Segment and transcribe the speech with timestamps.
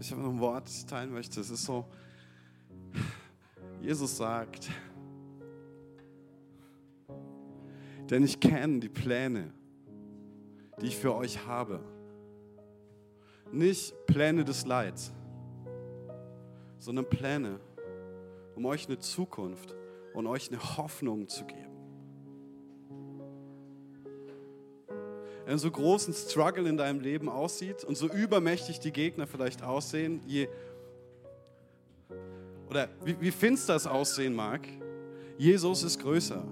[0.00, 1.40] Ich habe noch ein Wort, das ich teilen möchte.
[1.40, 1.84] Es ist so,
[3.82, 4.70] Jesus sagt,
[8.08, 9.52] denn ich kenne die Pläne,
[10.80, 11.80] die ich für euch habe.
[13.52, 15.12] Nicht Pläne des Leids,
[16.78, 17.60] sondern Pläne,
[18.56, 19.74] um euch eine Zukunft
[20.14, 21.69] und euch eine Hoffnung zu geben.
[25.58, 30.20] So groß ein Struggle in deinem Leben aussieht und so übermächtig die Gegner vielleicht aussehen,
[30.26, 30.48] je,
[32.68, 34.60] oder wie, wie finster es aussehen mag,
[35.36, 36.44] Jesus ist größer.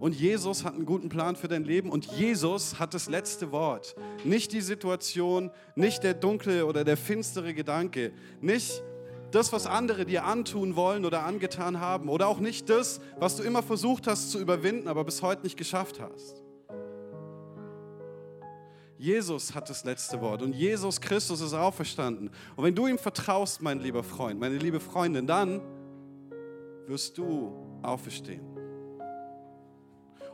[0.00, 3.94] Und Jesus hat einen guten Plan für dein Leben und Jesus hat das letzte Wort.
[4.24, 8.82] Nicht die Situation, nicht der dunkle oder der finstere Gedanke, nicht
[9.30, 13.42] das, was andere dir antun wollen oder angetan haben oder auch nicht das, was du
[13.42, 16.42] immer versucht hast zu überwinden, aber bis heute nicht geschafft hast.
[19.02, 22.30] Jesus hat das letzte Wort und Jesus Christus ist auferstanden.
[22.54, 25.60] Und wenn du ihm vertraust, mein lieber Freund, meine liebe Freundin, dann
[26.86, 28.46] wirst du auferstehen.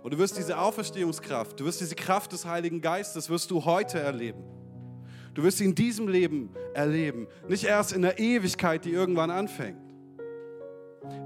[0.02, 4.00] Und du wirst diese Auferstehungskraft, du wirst diese Kraft des Heiligen Geistes, wirst du heute
[4.00, 4.44] erleben.
[5.32, 9.80] Du wirst sie in diesem Leben erleben, nicht erst in der Ewigkeit, die irgendwann anfängt.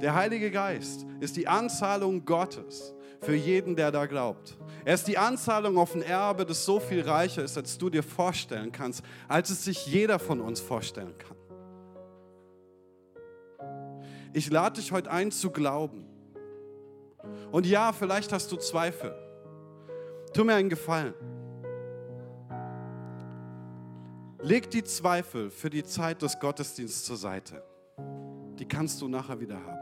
[0.01, 4.57] Der Heilige Geist ist die Anzahlung Gottes für jeden, der da glaubt.
[4.85, 8.03] Er ist die Anzahlung auf ein Erbe, das so viel reicher ist, als du dir
[8.03, 11.37] vorstellen kannst, als es sich jeder von uns vorstellen kann.
[14.33, 16.07] Ich lade dich heute ein zu glauben.
[17.53, 19.15] Und ja, vielleicht hast du Zweifel.
[20.33, 21.15] Tu mir einen Gefallen.
[24.41, 27.63] Leg die Zweifel für die Zeit des Gottesdienstes zur Seite.
[28.59, 29.79] Die kannst du nachher wieder haben.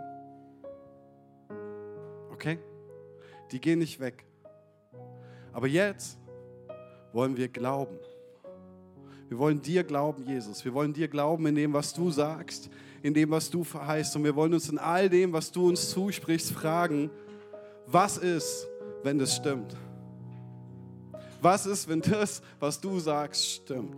[2.32, 2.58] Okay?
[3.52, 4.26] Die gehen nicht weg.
[5.52, 6.18] Aber jetzt
[7.12, 7.98] wollen wir glauben.
[9.28, 10.64] Wir wollen dir glauben, Jesus.
[10.64, 12.68] Wir wollen dir glauben in dem, was du sagst,
[13.02, 14.16] in dem, was du verheißt.
[14.16, 17.10] Und wir wollen uns in all dem, was du uns zusprichst, fragen,
[17.86, 18.66] was ist,
[19.02, 19.76] wenn das stimmt?
[21.40, 23.96] Was ist, wenn das, was du sagst, stimmt?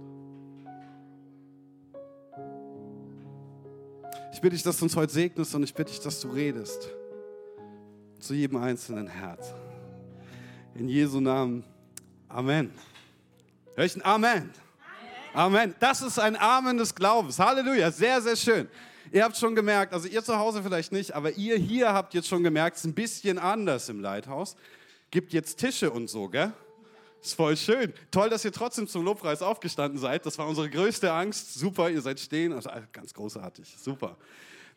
[4.33, 6.89] Ich bitte dich, dass du uns heute segnest und ich bitte dich, dass du redest
[8.19, 9.55] zu jedem einzelnen Herz.
[10.75, 11.65] In Jesu Namen.
[12.31, 12.73] Amen.
[13.75, 14.51] Hör ich ein Amen?
[15.35, 15.75] Amen.
[15.79, 17.39] Das ist ein Amen des Glaubens.
[17.39, 17.91] Halleluja.
[17.91, 18.69] Sehr, sehr schön.
[19.11, 22.27] Ihr habt schon gemerkt, also ihr zu Hause vielleicht nicht, aber ihr hier habt jetzt
[22.27, 24.57] schon gemerkt, es ist ein bisschen anders im Leithaus.
[25.11, 26.55] Gibt jetzt Tische und so, gell?
[27.21, 27.93] Ist voll schön.
[28.11, 30.25] Toll, dass ihr trotzdem zum Lobpreis aufgestanden seid.
[30.25, 31.53] Das war unsere größte Angst.
[31.53, 32.55] Super, ihr seid stehen.
[32.55, 33.77] Also ganz großartig.
[33.79, 34.17] Super.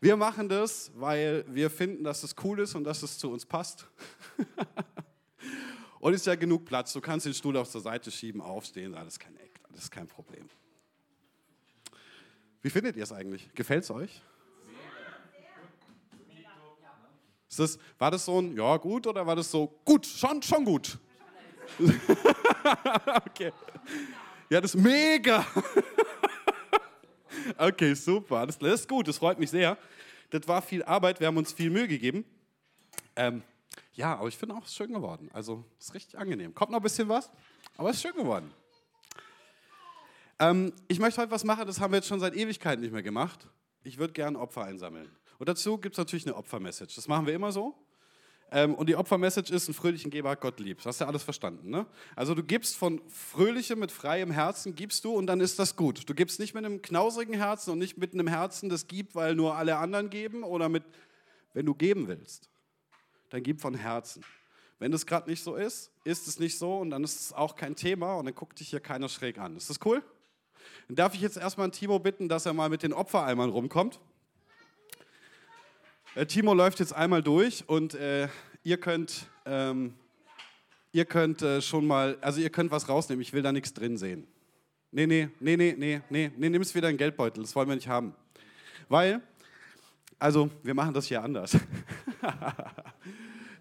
[0.01, 3.45] Wir machen das, weil wir finden, dass es cool ist und dass es zu uns
[3.45, 3.87] passt.
[6.05, 6.93] und ist ja genug Platz.
[6.93, 10.47] Du kannst den Stuhl auf zur Seite schieben, aufstehen, alles kein Eck, alles kein Problem.
[12.61, 13.51] Wie findet ihr es eigentlich?
[13.55, 14.21] Gefällt es euch?
[17.49, 20.63] Ist das, war das so ein, ja gut, oder war das so, gut, schon, schon
[20.63, 20.99] gut?
[23.25, 23.51] okay.
[24.51, 25.43] Ja, das ist mega.
[27.57, 28.45] Okay, super.
[28.47, 29.77] Das, ist gut, das freut mich sehr.
[30.29, 32.25] Das war viel Arbeit, wir haben uns viel Mühe gegeben.
[33.15, 33.43] Ähm,
[33.95, 35.29] ja, aber ich finde auch, es ist schön geworden.
[35.33, 36.53] Also, es ist richtig angenehm.
[36.53, 37.31] Kommt noch ein bisschen was,
[37.77, 38.51] aber es ist schön geworden.
[40.37, 43.03] Ähm, ich möchte heute was machen, das haben wir jetzt schon seit Ewigkeiten nicht mehr
[43.03, 43.47] gemacht.
[43.83, 45.09] Ich würde gerne Opfer einsammeln.
[45.39, 46.95] Und dazu gibt es natürlich eine Opfermessage.
[46.95, 47.75] Das machen wir immer so.
[48.51, 50.77] Ähm, und die Opfermessage ist, ein fröhlichen Geber hat Gott lieb.
[50.77, 51.69] Das hast du ja alles verstanden.
[51.69, 51.85] Ne?
[52.15, 56.07] Also du gibst von fröhlichem, mit freiem Herzen, gibst du und dann ist das gut.
[56.07, 59.35] Du gibst nicht mit einem knausrigen Herzen und nicht mit einem Herzen, das gibt, weil
[59.35, 60.83] nur alle anderen geben oder mit,
[61.53, 62.49] wenn du geben willst,
[63.29, 64.23] dann gib von Herzen.
[64.79, 67.55] Wenn das gerade nicht so ist, ist es nicht so und dann ist es auch
[67.55, 69.55] kein Thema und dann guckt dich hier keiner schräg an.
[69.55, 70.03] Ist das cool?
[70.87, 73.99] Dann darf ich jetzt erstmal Timo bitten, dass er mal mit den Opfereimern rumkommt.
[76.15, 78.27] Äh, Timo läuft jetzt einmal durch und äh,
[78.63, 79.95] ihr könnt, ähm,
[80.91, 83.21] ihr könnt äh, schon mal, also ihr könnt was rausnehmen.
[83.21, 84.27] Ich will da nichts drin sehen.
[84.91, 87.43] Nee, nee, nee, nee, nee, nee, nee, nimm es wieder in Geldbeutel.
[87.43, 88.15] Das wollen wir nicht haben.
[88.87, 89.21] Weil,
[90.19, 91.57] also, wir machen das hier anders.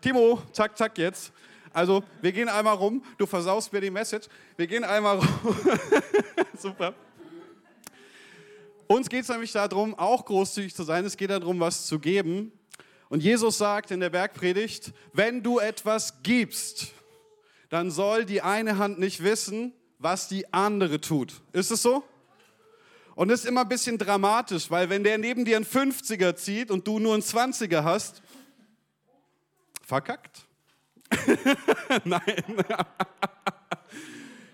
[0.04, 1.32] Timo, zack, zack, jetzt.
[1.72, 3.02] Also, wir gehen einmal rum.
[3.16, 4.26] Du versaust mir die Message.
[4.54, 5.56] Wir gehen einmal rum.
[6.58, 6.92] Super.
[8.86, 11.06] Uns geht es nämlich darum, auch großzügig zu sein.
[11.06, 12.52] Es geht darum, was zu geben.
[13.08, 16.88] Und Jesus sagt in der Bergpredigt, wenn du etwas gibst,
[17.70, 21.32] dann soll die eine Hand nicht wissen, was die andere tut.
[21.54, 22.04] Ist es so?
[23.14, 26.70] Und das ist immer ein bisschen dramatisch, weil wenn der neben dir einen 50er zieht
[26.70, 28.20] und du nur einen 20er hast,
[29.84, 30.46] verkackt.
[32.04, 32.22] Nein.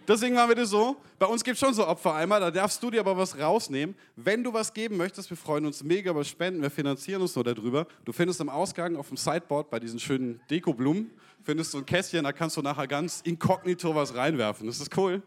[0.08, 0.96] Deswegen machen wir das so.
[1.20, 3.94] Bei uns gibt es schon so Opfereimer, da darfst du dir aber was rausnehmen.
[4.16, 7.44] Wenn du was geben möchtest, wir freuen uns mega über Spenden, wir finanzieren uns nur
[7.44, 7.86] darüber.
[8.04, 11.12] Du findest am Ausgang auf dem Sideboard bei diesen schönen Dekoblumen,
[11.44, 14.68] findest du ein Kästchen, da kannst du nachher ganz inkognito was reinwerfen.
[14.68, 15.22] Ist das cool?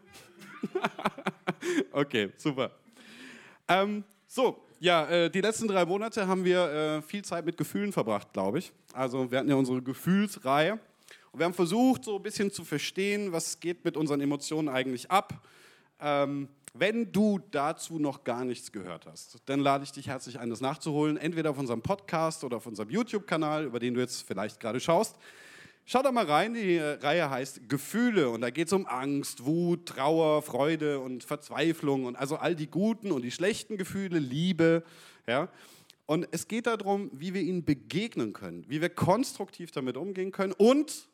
[1.92, 2.70] okay, super.
[3.68, 7.92] Ähm, so, ja, äh, die letzten drei Monate haben wir äh, viel Zeit mit Gefühlen
[7.92, 8.72] verbracht, glaube ich.
[8.92, 10.78] Also wir hatten ja unsere Gefühlsreihe.
[11.32, 15.10] Und wir haben versucht, so ein bisschen zu verstehen, was geht mit unseren Emotionen eigentlich
[15.10, 15.34] ab.
[16.00, 20.50] Ähm, wenn du dazu noch gar nichts gehört hast, dann lade ich dich herzlich ein,
[20.50, 24.58] das nachzuholen, entweder auf unserem Podcast oder auf unserem YouTube-Kanal, über den du jetzt vielleicht
[24.58, 25.16] gerade schaust.
[25.86, 29.86] Schau da mal rein, die Reihe heißt Gefühle und da geht es um Angst, Wut,
[29.86, 34.82] Trauer, Freude und Verzweiflung und also all die guten und die schlechten Gefühle, Liebe.
[35.26, 35.50] Ja?
[36.06, 40.54] Und es geht darum, wie wir ihnen begegnen können, wie wir konstruktiv damit umgehen können
[40.54, 41.06] und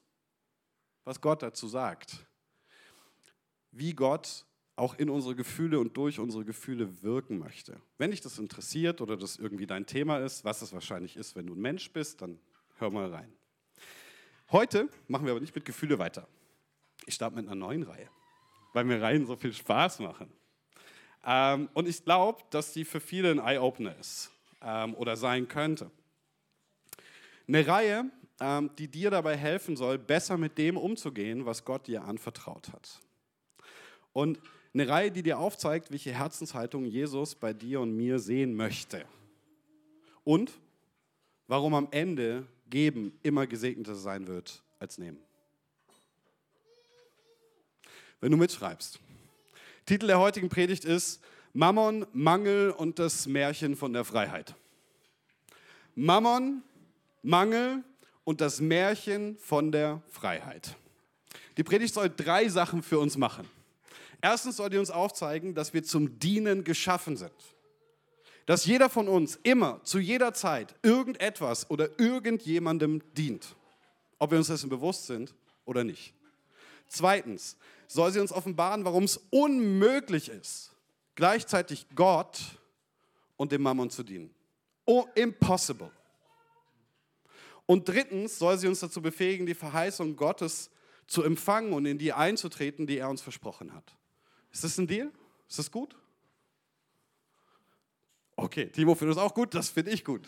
[1.05, 2.25] was Gott dazu sagt.
[3.73, 4.47] Wie Gott
[4.77, 7.81] auch in unsere Gefühle und durch unsere Gefühle wirken möchte.
[7.99, 11.47] Wenn dich das interessiert oder das irgendwie dein Thema ist, was es wahrscheinlich ist, wenn
[11.47, 12.39] du ein Mensch bist, dann
[12.79, 13.33] hör mal rein.
[14.53, 16.27] Heute machen wir aber nicht mit Gefühle weiter.
[17.07, 18.09] Ich starte mit einer neuen Reihe,
[18.73, 20.29] weil mir Reihen so viel Spaß machen.
[21.25, 25.93] Ähm, und ich glaube, dass die für viele ein Eye-Opener ist ähm, oder sein könnte.
[27.47, 28.11] Eine Reihe,
[28.41, 33.01] ähm, die dir dabei helfen soll, besser mit dem umzugehen, was Gott dir anvertraut hat.
[34.13, 34.41] Und
[34.75, 39.05] eine Reihe, die dir aufzeigt, welche Herzenshaltung Jesus bei dir und mir sehen möchte.
[40.25, 40.53] Und
[41.47, 45.19] warum am Ende Geben immer gesegneter sein wird als Nehmen.
[48.21, 49.01] Wenn du mitschreibst.
[49.87, 51.21] Titel der heutigen Predigt ist
[51.53, 54.55] Mammon, Mangel und das Märchen von der Freiheit.
[55.95, 56.63] Mammon,
[57.23, 57.83] Mangel
[58.25, 60.77] und das Märchen von der Freiheit.
[61.57, 63.49] Die Predigt soll drei Sachen für uns machen.
[64.21, 67.33] Erstens soll die uns aufzeigen, dass wir zum Dienen geschaffen sind.
[68.47, 73.55] Dass jeder von uns immer, zu jeder Zeit irgendetwas oder irgendjemandem dient.
[74.19, 75.35] Ob wir uns dessen bewusst sind
[75.65, 76.15] oder nicht.
[76.89, 77.57] Zweitens
[77.87, 80.73] soll sie uns offenbaren, warum es unmöglich ist,
[81.15, 82.41] gleichzeitig Gott
[83.37, 84.35] und dem Mammon zu dienen.
[84.85, 85.91] Oh, impossible.
[87.67, 90.71] Und drittens soll sie uns dazu befähigen, die Verheißung Gottes
[91.07, 93.97] zu empfangen und in die einzutreten, die er uns versprochen hat.
[94.53, 95.13] Ist das ein Deal?
[95.49, 95.97] Ist das gut?
[98.43, 100.27] Okay, Timo findet es auch gut, das finde ich gut.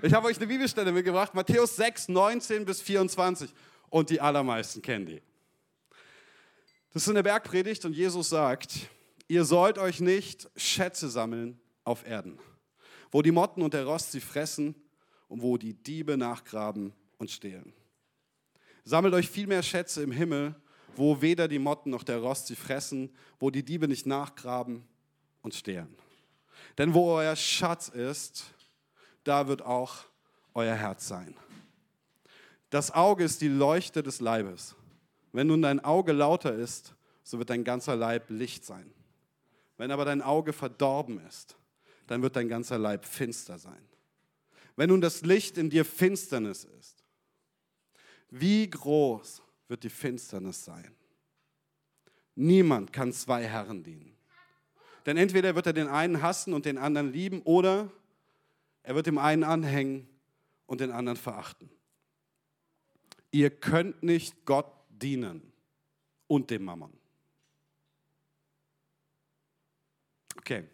[0.00, 3.52] Ich habe euch eine Bibelstelle mitgebracht, Matthäus 6, 19 bis 24.
[3.90, 5.20] Und die allermeisten kennen die.
[6.94, 8.88] Das ist eine Bergpredigt und Jesus sagt,
[9.28, 12.38] ihr sollt euch nicht Schätze sammeln auf Erden,
[13.12, 14.74] wo die Motten und der Rost sie fressen
[15.28, 17.74] und wo die Diebe nachgraben und stehlen.
[18.84, 20.54] Sammelt euch viel mehr Schätze im Himmel,
[20.96, 24.82] wo weder die Motten noch der Rost sie fressen, wo die Diebe nicht nachgraben
[25.42, 25.94] und stehlen.
[26.78, 28.44] Denn wo euer Schatz ist,
[29.22, 30.04] da wird auch
[30.54, 31.34] euer Herz sein.
[32.70, 34.74] Das Auge ist die Leuchte des Leibes.
[35.32, 38.92] Wenn nun dein Auge lauter ist, so wird dein ganzer Leib Licht sein.
[39.76, 41.56] Wenn aber dein Auge verdorben ist,
[42.06, 43.88] dann wird dein ganzer Leib finster sein.
[44.76, 47.04] Wenn nun das Licht in dir Finsternis ist,
[48.30, 50.94] wie groß wird die Finsternis sein?
[52.34, 54.13] Niemand kann zwei Herren dienen.
[55.06, 57.90] Denn entweder wird er den einen hassen und den anderen lieben oder
[58.82, 60.08] er wird dem einen anhängen
[60.66, 61.70] und den anderen verachten.
[63.30, 65.52] Ihr könnt nicht Gott dienen
[66.26, 66.92] und dem Mammon.
[70.36, 70.64] Okay.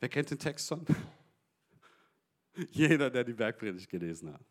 [0.00, 0.84] Wer kennt den Text schon?
[2.70, 4.44] Jeder, der die Bergpredigt gelesen hat.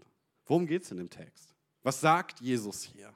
[0.45, 1.53] Worum geht es in dem Text?
[1.83, 3.13] Was sagt Jesus hier?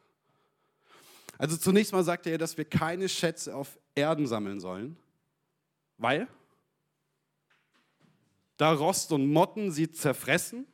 [1.37, 4.97] Also zunächst mal sagt er, dass wir keine Schätze auf Erden sammeln sollen,
[5.97, 6.27] weil
[8.57, 10.65] da Rost und Motten sie zerfressen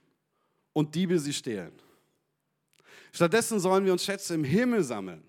[0.71, 1.73] und Diebe sie stehlen.
[3.11, 5.23] Stattdessen sollen wir uns Schätze im Himmel sammeln,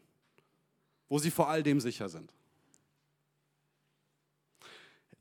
[1.08, 2.32] wo sie vor all dem sicher sind.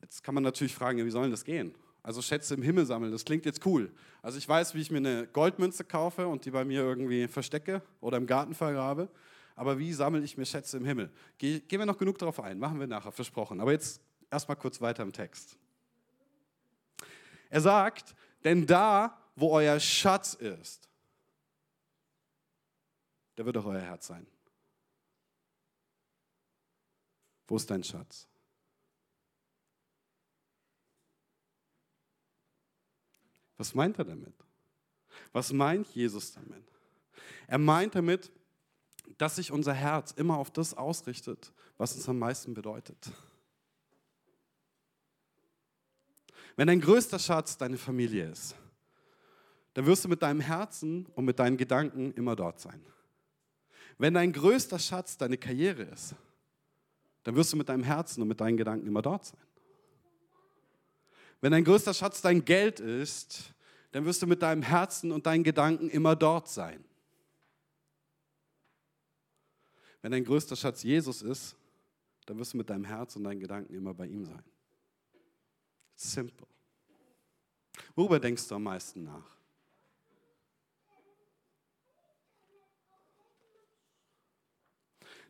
[0.01, 1.73] Jetzt kann man natürlich fragen, wie soll das gehen?
[2.03, 3.91] Also Schätze im Himmel sammeln, das klingt jetzt cool.
[4.21, 7.81] Also ich weiß, wie ich mir eine Goldmünze kaufe und die bei mir irgendwie verstecke
[7.99, 9.09] oder im Garten vergrabe.
[9.55, 11.11] Aber wie sammle ich mir Schätze im Himmel?
[11.37, 13.59] gehen wir noch genug darauf ein, machen wir nachher, versprochen.
[13.59, 14.01] Aber jetzt
[14.33, 15.57] erstmal kurz weiter im Text.
[17.49, 20.89] Er sagt, denn da, wo euer Schatz ist,
[23.35, 24.27] da wird auch euer Herz sein.
[27.47, 28.27] Wo ist dein Schatz?
[33.57, 34.33] Was meint er damit?
[35.31, 36.63] Was meint Jesus damit?
[37.47, 38.31] Er meint damit,
[39.17, 43.11] dass sich unser Herz immer auf das ausrichtet, was uns am meisten bedeutet.
[46.55, 48.55] Wenn dein größter Schatz deine Familie ist,
[49.73, 52.79] dann wirst du mit deinem Herzen und mit deinen Gedanken immer dort sein.
[53.97, 56.15] Wenn dein größter Schatz deine Karriere ist,
[57.23, 59.39] dann wirst du mit deinem Herzen und mit deinen Gedanken immer dort sein.
[61.41, 63.53] Wenn dein größter Schatz dein Geld ist,
[63.91, 66.83] dann wirst du mit deinem Herzen und deinen Gedanken immer dort sein.
[70.01, 71.55] Wenn dein größter Schatz Jesus ist,
[72.25, 74.43] dann wirst du mit deinem Herz und deinen Gedanken immer bei ihm sein.
[75.95, 76.47] Simple.
[77.95, 79.33] Worüber denkst du am meisten nach?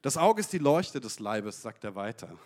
[0.02, 2.38] Das Auge ist die Leuchte des Leibes, sagt er weiter.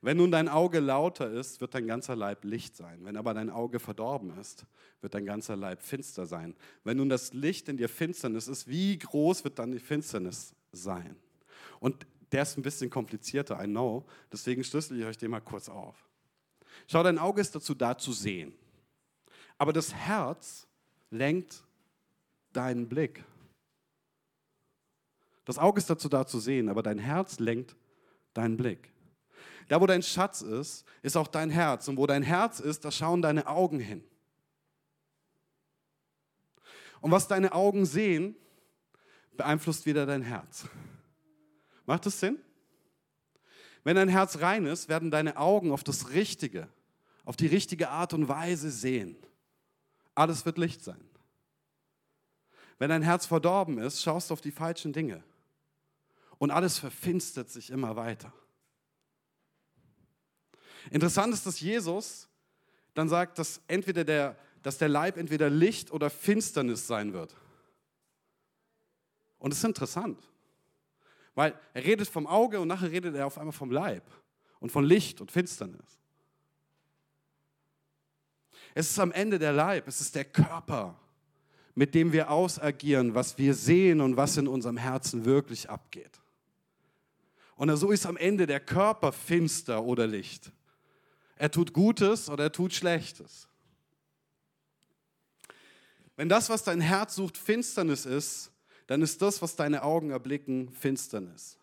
[0.00, 3.04] Wenn nun dein Auge lauter ist, wird dein ganzer Leib Licht sein.
[3.04, 4.64] Wenn aber dein Auge verdorben ist,
[5.00, 6.54] wird dein ganzer Leib finster sein.
[6.84, 11.16] Wenn nun das Licht in dir Finsternis ist, wie groß wird dann die Finsternis sein?
[11.80, 14.06] Und der ist ein bisschen komplizierter, I know.
[14.32, 16.07] Deswegen schlüssel ich euch den mal kurz auf.
[16.86, 18.54] Schau, dein Auge ist dazu da zu sehen.
[19.58, 20.66] Aber das Herz
[21.10, 21.64] lenkt
[22.52, 23.24] deinen Blick.
[25.44, 27.74] Das Auge ist dazu da zu sehen, aber dein Herz lenkt
[28.34, 28.92] deinen Blick.
[29.68, 31.88] Da, wo dein Schatz ist, ist auch dein Herz.
[31.88, 34.02] Und wo dein Herz ist, da schauen deine Augen hin.
[37.00, 38.34] Und was deine Augen sehen,
[39.36, 40.66] beeinflusst wieder dein Herz.
[41.86, 42.38] Macht das Sinn?
[43.84, 46.68] Wenn dein Herz rein ist, werden deine Augen auf das Richtige,
[47.24, 49.16] auf die richtige Art und Weise sehen.
[50.14, 51.00] Alles wird Licht sein.
[52.78, 55.22] Wenn dein Herz verdorben ist, schaust du auf die falschen Dinge.
[56.38, 58.32] Und alles verfinstert sich immer weiter.
[60.90, 62.28] Interessant ist, dass Jesus
[62.94, 67.36] dann sagt, dass, entweder der, dass der Leib entweder Licht oder Finsternis sein wird.
[69.38, 70.18] Und es ist interessant,
[71.38, 74.02] weil er redet vom Auge und nachher redet er auf einmal vom Leib
[74.58, 76.00] und von Licht und Finsternis.
[78.74, 80.98] Es ist am Ende der Leib, es ist der Körper,
[81.76, 86.20] mit dem wir ausagieren, was wir sehen und was in unserem Herzen wirklich abgeht.
[87.54, 90.50] Und so ist am Ende der Körper finster oder Licht.
[91.36, 93.46] Er tut Gutes oder er tut Schlechtes.
[96.16, 98.50] Wenn das, was dein Herz sucht, Finsternis ist,
[98.88, 101.58] dann ist das, was deine Augen erblicken, Finsternis.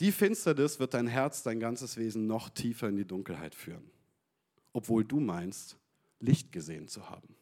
[0.00, 3.90] Die Finsternis wird dein Herz, dein ganzes Wesen noch tiefer in die Dunkelheit führen,
[4.72, 5.76] obwohl du meinst,
[6.20, 7.34] Licht gesehen zu haben.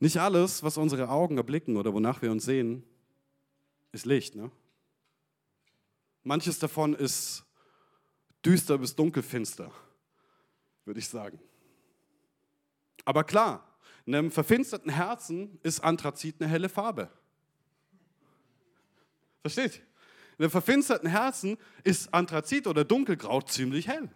[0.00, 2.82] Nicht alles, was unsere Augen erblicken oder wonach wir uns sehen,
[3.92, 4.34] ist Licht.
[4.34, 4.50] Ne?
[6.24, 7.44] Manches davon ist
[8.44, 9.70] düster bis dunkelfinster,
[10.84, 11.40] würde ich sagen.
[13.04, 17.10] Aber klar, in einem verfinsterten Herzen ist Anthrazit eine helle Farbe.
[19.40, 19.82] Versteht?
[20.38, 24.10] In einem verfinsterten Herzen ist Anthrazit oder Dunkelgrau ziemlich hell.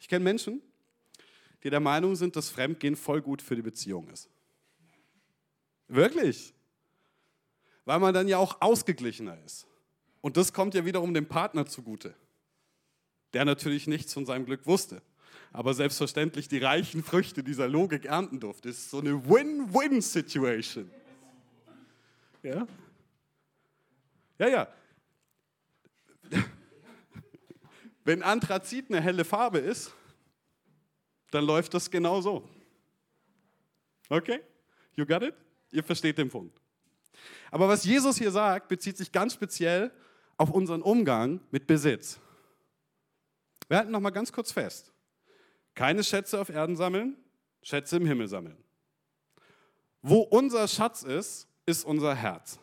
[0.00, 0.60] Ich kenne Menschen,
[1.62, 4.28] die der Meinung sind, dass Fremdgehen voll gut für die Beziehung ist.
[5.86, 6.52] Wirklich.
[7.84, 9.67] Weil man dann ja auch ausgeglichener ist.
[10.20, 12.14] Und das kommt ja wiederum dem Partner zugute,
[13.32, 15.02] der natürlich nichts von seinem Glück wusste,
[15.52, 18.68] aber selbstverständlich die reichen Früchte dieser Logik ernten durfte.
[18.68, 20.90] Das ist so eine Win-Win-Situation.
[22.42, 22.66] Ja?
[24.38, 24.68] Ja, ja.
[28.04, 29.92] Wenn Anthrazit eine helle Farbe ist,
[31.30, 32.48] dann läuft das genau so.
[34.08, 34.40] Okay?
[34.94, 35.34] You got it?
[35.70, 36.58] Ihr versteht den Punkt.
[37.50, 39.90] Aber was Jesus hier sagt, bezieht sich ganz speziell
[40.38, 42.18] auf unseren Umgang mit Besitz.
[43.68, 44.92] Wir halten noch mal ganz kurz fest.
[45.74, 47.16] Keine Schätze auf Erden sammeln,
[47.62, 48.56] Schätze im Himmel sammeln.
[50.00, 52.58] Wo unser Schatz ist, ist unser Herz.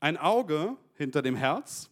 [0.00, 1.90] Ein Auge hinter dem Herz,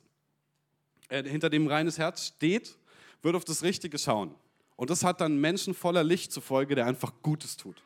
[1.08, 2.78] äh, hinter dem reines Herz steht,
[3.22, 4.34] wird auf das Richtige schauen.
[4.76, 7.82] Und das hat dann Menschen voller Licht zufolge, der einfach Gutes tut.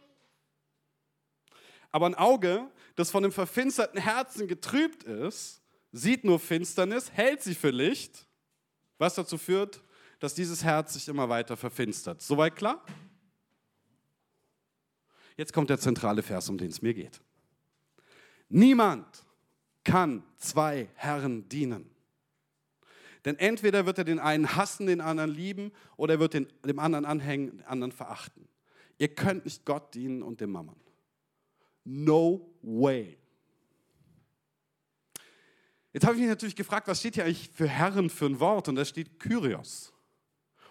[1.91, 7.55] Aber ein Auge, das von dem verfinsterten Herzen getrübt ist, sieht nur Finsternis, hält sie
[7.55, 8.27] für Licht,
[8.99, 9.83] was dazu führt,
[10.19, 12.23] dass dieses Herz sich immer weiter verfinstert.
[12.23, 12.85] Soweit klar?
[15.37, 17.21] Jetzt kommt der zentrale Vers, um den es mir geht.
[18.49, 19.25] Niemand
[19.85, 21.91] kann zwei Herren dienen.
[23.25, 26.79] Denn entweder wird er den einen hassen, den anderen lieben, oder er wird den, dem
[26.79, 28.49] anderen anhängen, den anderen verachten.
[28.99, 30.77] Ihr könnt nicht Gott dienen und dem Mammon.
[31.85, 33.19] No way.
[35.97, 38.69] Jetzt habe ich mich natürlich gefragt, was steht hier eigentlich für Herren für ein Wort?
[38.69, 39.95] Und da steht Kyrios.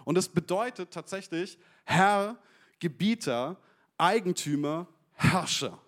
[0.04, 2.38] Und es bedeutet tatsächlich Herr,
[2.78, 3.58] Gebieter,
[3.98, 5.82] Eigentümer, Herrscher.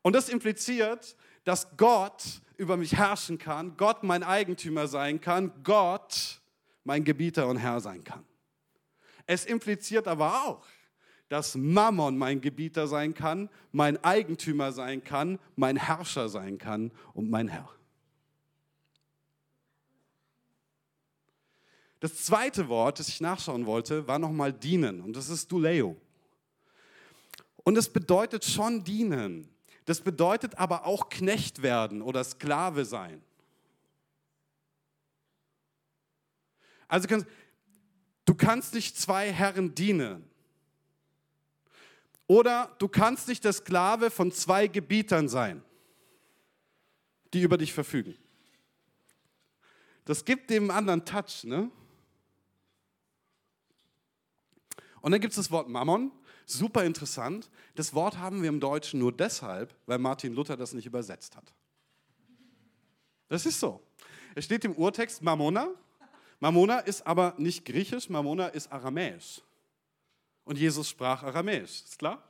[0.00, 1.14] Und das impliziert,
[1.44, 6.40] dass Gott über mich herrschen kann, Gott mein Eigentümer sein kann, Gott
[6.82, 8.24] mein Gebieter und Herr sein kann.
[9.26, 10.66] Es impliziert aber auch,
[11.28, 17.30] dass Mammon mein Gebieter sein kann, mein Eigentümer sein kann, mein Herrscher sein kann und
[17.30, 17.68] mein Herr.
[22.00, 25.96] Das zweite Wort, das ich nachschauen wollte, war nochmal dienen und das ist Duleo.
[27.64, 29.48] Und es bedeutet schon dienen.
[29.86, 33.22] Das bedeutet aber auch Knecht werden oder Sklave sein.
[36.88, 37.08] Also
[38.24, 40.28] du kannst nicht zwei Herren dienen.
[42.26, 45.62] Oder du kannst nicht der Sklave von zwei Gebietern sein,
[47.32, 48.16] die über dich verfügen.
[50.04, 51.70] Das gibt dem anderen Touch, ne?
[55.00, 56.10] Und dann gibt es das Wort Mammon,
[56.46, 57.48] super interessant.
[57.76, 61.54] Das Wort haben wir im Deutschen nur deshalb, weil Martin Luther das nicht übersetzt hat.
[63.28, 63.80] Das ist so.
[64.34, 65.68] Es steht im Urtext Mammona.
[66.40, 69.42] Mammona ist aber nicht griechisch, Mammona ist aramäisch.
[70.46, 72.22] Und Jesus sprach aramäisch, ist klar?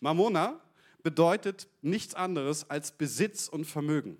[0.00, 0.60] Mammona
[1.02, 4.18] bedeutet nichts anderes als Besitz und Vermögen.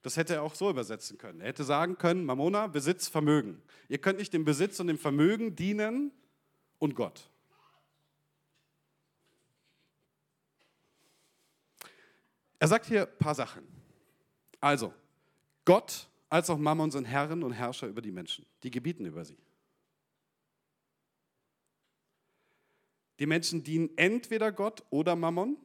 [0.00, 1.42] Das hätte er auch so übersetzen können.
[1.42, 3.60] Er hätte sagen können, Mammona, Besitz, Vermögen.
[3.88, 6.10] Ihr könnt nicht dem Besitz und dem Vermögen dienen
[6.78, 7.28] und Gott.
[12.58, 13.68] Er sagt hier ein paar Sachen.
[14.60, 14.94] Also,
[15.66, 18.46] Gott als auch Mammon sind Herren und Herrscher über die Menschen.
[18.62, 19.36] Die gebieten über sie.
[23.18, 25.56] Die Menschen dienen entweder Gott oder Mammon.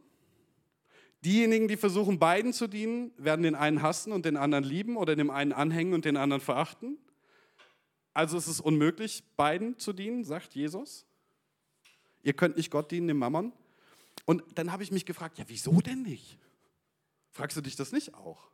[1.23, 5.15] Diejenigen, die versuchen, beiden zu dienen, werden den einen hassen und den anderen lieben oder
[5.15, 6.97] dem einen anhängen und den anderen verachten.
[8.13, 11.05] Also ist es unmöglich, beiden zu dienen, sagt Jesus.
[12.21, 13.53] Ihr könnt nicht Gott dienen, dem Mammon.
[14.25, 16.37] Und dann habe ich mich gefragt, ja, wieso denn nicht?
[17.31, 18.49] Fragst du dich das nicht auch?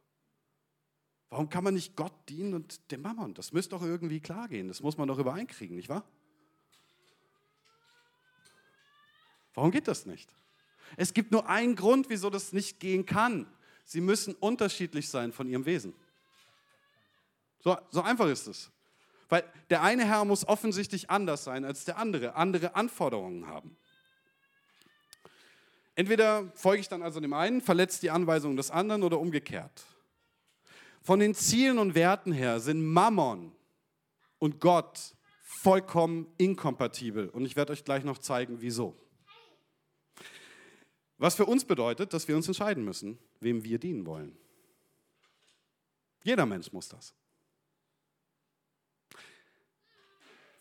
[1.30, 3.34] Warum kann man nicht Gott dienen und dem Mammon?
[3.34, 4.68] Das müsste doch irgendwie klar gehen.
[4.68, 6.04] Das muss man doch übereinkriegen, nicht wahr?
[9.54, 10.34] Warum geht das nicht?
[10.98, 13.48] Es gibt nur einen Grund, wieso das nicht gehen kann.
[13.86, 15.94] Sie müssen unterschiedlich sein von ihrem Wesen.
[17.60, 18.72] So, so einfach ist es.
[19.28, 23.78] Weil der eine Herr muss offensichtlich anders sein als der andere, andere Anforderungen haben.
[25.96, 29.84] Entweder folge ich dann also dem einen, verletzt die Anweisung des anderen oder umgekehrt.
[31.02, 33.52] Von den Zielen und Werten her sind Mammon
[34.38, 37.30] und Gott vollkommen inkompatibel.
[37.30, 38.96] Und ich werde euch gleich noch zeigen, wieso.
[41.20, 44.38] Was für uns bedeutet, dass wir uns entscheiden müssen, wem wir dienen wollen.
[46.24, 47.14] Jeder Mensch muss das.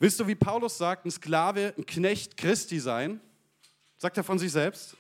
[0.01, 3.21] Willst du, wie Paulus sagt, ein Sklave, ein Knecht Christi sein?
[3.97, 4.97] Sagt er von sich selbst?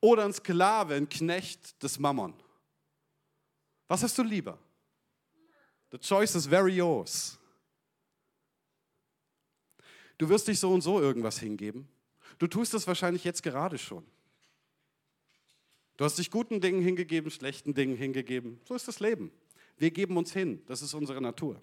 [0.00, 2.34] Oder ein Sklave, ein Knecht des Mammon?
[3.86, 4.58] Was hast du lieber?
[5.92, 7.38] The choice is very yours.
[10.18, 11.88] Du wirst dich so und so irgendwas hingeben.
[12.38, 14.04] Du tust das wahrscheinlich jetzt gerade schon.
[15.96, 18.60] Du hast dich guten Dingen hingegeben, schlechten Dingen hingegeben.
[18.64, 19.30] So ist das Leben.
[19.76, 20.62] Wir geben uns hin.
[20.66, 21.60] Das ist unsere Natur.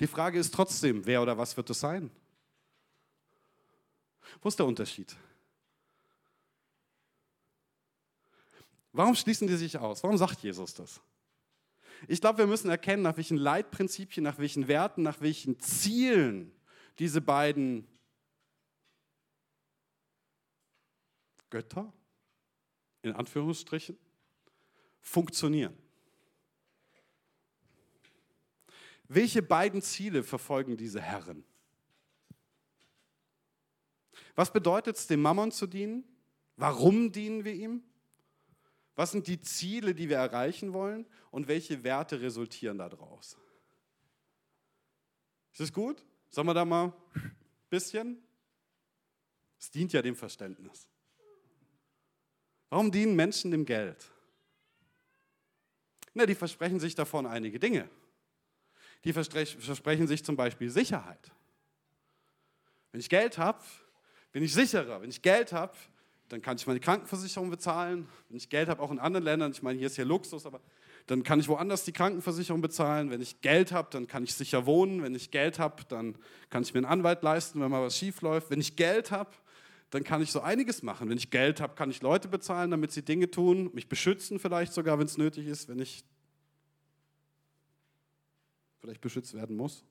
[0.00, 2.10] Die Frage ist trotzdem, wer oder was wird es sein?
[4.40, 5.14] Wo ist der Unterschied?
[8.92, 10.02] Warum schließen die sich aus?
[10.02, 11.00] Warum sagt Jesus das?
[12.08, 16.52] Ich glaube, wir müssen erkennen, nach welchen Leitprinzipien, nach welchen Werten, nach welchen Zielen
[16.98, 17.86] diese beiden
[21.50, 21.92] Götter,
[23.02, 23.98] in Anführungsstrichen,
[25.00, 25.76] funktionieren.
[29.08, 31.44] Welche beiden Ziele verfolgen diese Herren?
[34.34, 36.04] Was bedeutet es, dem Mammon zu dienen?
[36.56, 37.82] Warum dienen wir ihm?
[38.94, 41.06] Was sind die Ziele, die wir erreichen wollen?
[41.30, 43.36] Und welche Werte resultieren daraus?
[45.52, 46.04] Ist das gut?
[46.28, 47.36] Sollen wir da mal ein
[47.70, 48.22] bisschen?
[49.58, 50.88] Es dient ja dem Verständnis.
[52.68, 54.10] Warum dienen Menschen dem Geld?
[56.14, 57.88] Na, die versprechen sich davon einige Dinge
[59.06, 61.30] die versprechen sich zum Beispiel Sicherheit.
[62.90, 63.60] Wenn ich Geld habe,
[64.32, 65.00] bin ich sicherer.
[65.00, 65.74] Wenn ich Geld habe,
[66.28, 68.08] dann kann ich meine Krankenversicherung bezahlen.
[68.28, 70.60] Wenn ich Geld habe, auch in anderen Ländern, ich meine, hier ist ja Luxus, aber
[71.06, 73.10] dann kann ich woanders die Krankenversicherung bezahlen.
[73.10, 75.04] Wenn ich Geld habe, dann kann ich sicher wohnen.
[75.04, 76.18] Wenn ich Geld habe, dann
[76.50, 78.50] kann ich mir einen Anwalt leisten, wenn mal was schief läuft.
[78.50, 79.30] Wenn ich Geld habe,
[79.90, 81.08] dann kann ich so einiges machen.
[81.08, 84.72] Wenn ich Geld habe, kann ich Leute bezahlen, damit sie Dinge tun, mich beschützen vielleicht
[84.72, 85.68] sogar, wenn es nötig ist.
[85.68, 86.04] Wenn ich
[88.80, 89.84] vielleicht beschützt werden muss.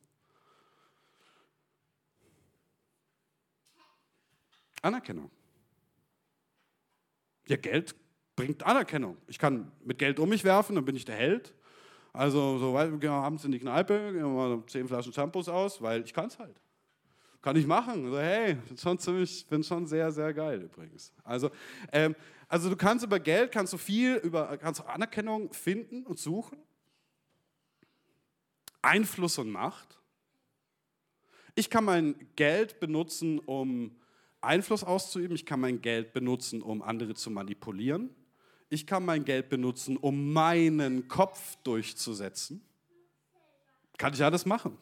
[4.82, 5.32] Anerkennung.
[7.48, 7.96] Ja, Geld
[8.36, 9.18] bringt Anerkennung.
[9.28, 11.54] Ich kann mit Geld um mich werfen, dann bin ich der Held.
[12.14, 15.82] Also so gehen wir abends in die Kneipe, gehen wir mal zehn Flaschen Shampoos aus,
[15.82, 16.62] weil ich kann es halt.
[17.46, 18.06] Kann ich machen.
[18.06, 21.14] Also, hey, bin schon ziemlich, bin schon sehr, sehr geil übrigens.
[21.24, 21.52] Also,
[21.92, 22.16] ähm,
[22.48, 26.58] also du kannst über Geld, kannst du viel über, kannst du Anerkennung finden und suchen.
[28.82, 30.00] Einfluss und Macht.
[31.54, 33.96] Ich kann mein Geld benutzen, um
[34.42, 35.36] Einfluss auszuüben.
[35.36, 38.10] Ich kann mein Geld benutzen, um andere zu manipulieren.
[38.70, 42.66] Ich kann mein Geld benutzen, um meinen Kopf durchzusetzen.
[44.00, 44.80] Kann ich alles machen.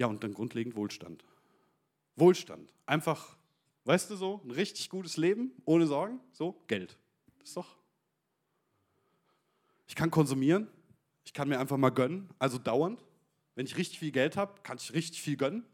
[0.00, 1.22] Ja, und dann grundlegend Wohlstand.
[2.16, 2.72] Wohlstand.
[2.86, 3.36] Einfach,
[3.84, 6.96] weißt du so, ein richtig gutes Leben, ohne Sorgen, so, Geld.
[7.38, 7.76] Das ist doch.
[9.86, 10.68] Ich kann konsumieren,
[11.22, 13.04] ich kann mir einfach mal gönnen, also dauernd.
[13.54, 15.66] Wenn ich richtig viel Geld habe, kann ich richtig viel gönnen.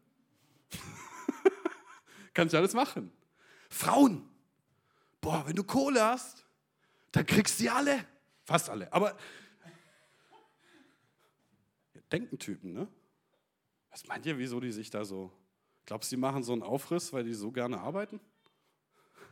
[2.34, 3.12] kann ich alles machen.
[3.70, 4.28] Frauen.
[5.20, 6.44] Boah, wenn du Kohle hast,
[7.12, 8.04] dann kriegst du die alle.
[8.42, 8.92] Fast alle.
[8.92, 9.16] Aber
[12.10, 12.88] denken Typen, ne?
[13.96, 15.32] Was meint ihr, wieso die sich da so.
[15.86, 18.20] Glaubst du, die machen so einen Aufriss, weil die so gerne arbeiten?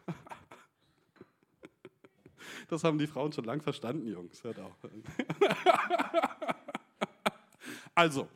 [2.68, 4.42] Das haben die Frauen schon lang verstanden, Jungs.
[4.42, 4.72] Hört auf.
[7.94, 8.26] Also,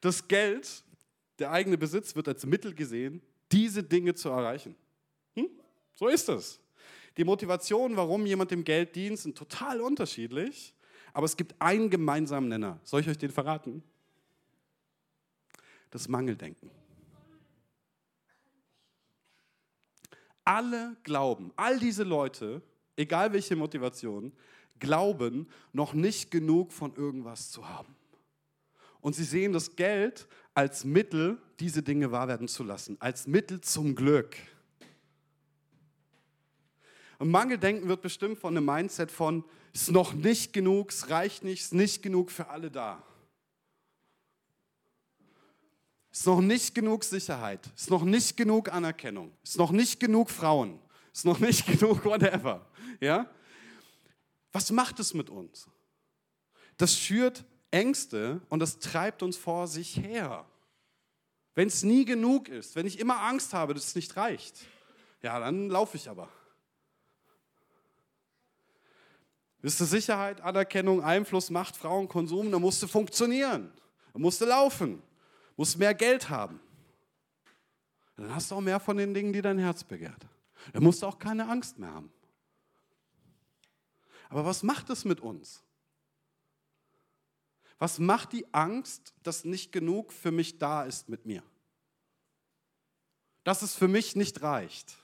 [0.00, 0.82] das Geld,
[1.38, 3.22] der eigene Besitz wird als Mittel gesehen,
[3.52, 4.74] diese Dinge zu erreichen.
[5.34, 5.48] Hm?
[5.94, 6.60] So ist es.
[7.16, 10.74] Die Motivation, warum jemand dem Geld dient, sind total unterschiedlich,
[11.12, 12.80] aber es gibt einen gemeinsamen Nenner.
[12.82, 13.84] Soll ich euch den verraten?
[15.94, 16.72] Das Mangeldenken.
[20.44, 22.62] Alle glauben, all diese Leute,
[22.96, 24.32] egal welche Motivation,
[24.80, 27.94] glauben noch nicht genug von irgendwas zu haben.
[29.02, 33.60] Und sie sehen das Geld als Mittel, diese Dinge wahr werden zu lassen, als Mittel
[33.60, 34.36] zum Glück.
[37.20, 41.44] Und Mangeldenken wird bestimmt von einem Mindset von, es ist noch nicht genug, es reicht
[41.44, 43.00] nicht, es ist nicht genug für alle da.
[46.14, 50.78] Ist noch nicht genug Sicherheit, ist noch nicht genug Anerkennung, ist noch nicht genug Frauen,
[51.12, 52.64] ist noch nicht genug whatever.
[53.00, 53.28] Ja?
[54.52, 55.66] Was macht es mit uns?
[56.76, 60.46] Das schürt Ängste und das treibt uns vor sich her.
[61.56, 64.60] Wenn es nie genug ist, wenn ich immer Angst habe, dass es nicht reicht,
[65.20, 66.28] ja, dann laufe ich aber.
[69.62, 73.72] Wisst ihr, Sicherheit, Anerkennung, Einfluss, Macht, Frauen, Konsum, da musste funktionieren,
[74.12, 75.02] da musste laufen
[75.56, 76.60] musst mehr Geld haben.
[78.16, 80.26] Dann hast du auch mehr von den Dingen, die dein Herz begehrt.
[80.72, 82.12] Dann musst du auch keine Angst mehr haben.
[84.28, 85.62] Aber was macht es mit uns?
[87.78, 91.42] Was macht die Angst, dass nicht genug für mich da ist mit mir?
[93.42, 94.96] Dass es für mich nicht reicht?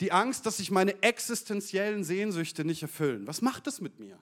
[0.00, 3.26] Die Angst, dass sich meine existenziellen Sehnsüchte nicht erfüllen.
[3.26, 4.18] Was macht es mit mir?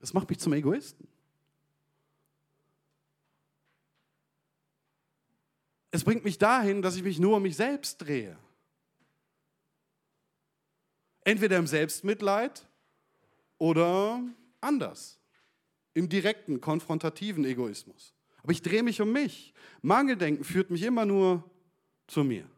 [0.00, 1.06] Das macht mich zum Egoisten.
[5.90, 8.38] Es bringt mich dahin, dass ich mich nur um mich selbst drehe.
[11.22, 12.66] Entweder im Selbstmitleid
[13.58, 14.22] oder
[14.60, 15.18] anders,
[15.92, 18.14] im direkten, konfrontativen Egoismus.
[18.42, 19.52] Aber ich drehe mich um mich.
[19.82, 21.44] Mangeldenken führt mich immer nur
[22.06, 22.48] zu mir.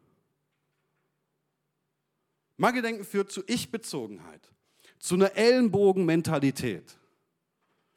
[2.55, 4.49] Mangeldenken führt zu Ich-Bezogenheit,
[4.99, 6.97] zu einer Ellenbogenmentalität.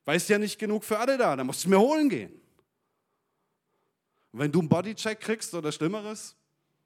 [0.07, 2.33] Weil es ja nicht genug für alle da, dann musst du mir holen gehen.
[4.33, 6.37] Und wenn du einen Bodycheck kriegst oder Schlimmeres,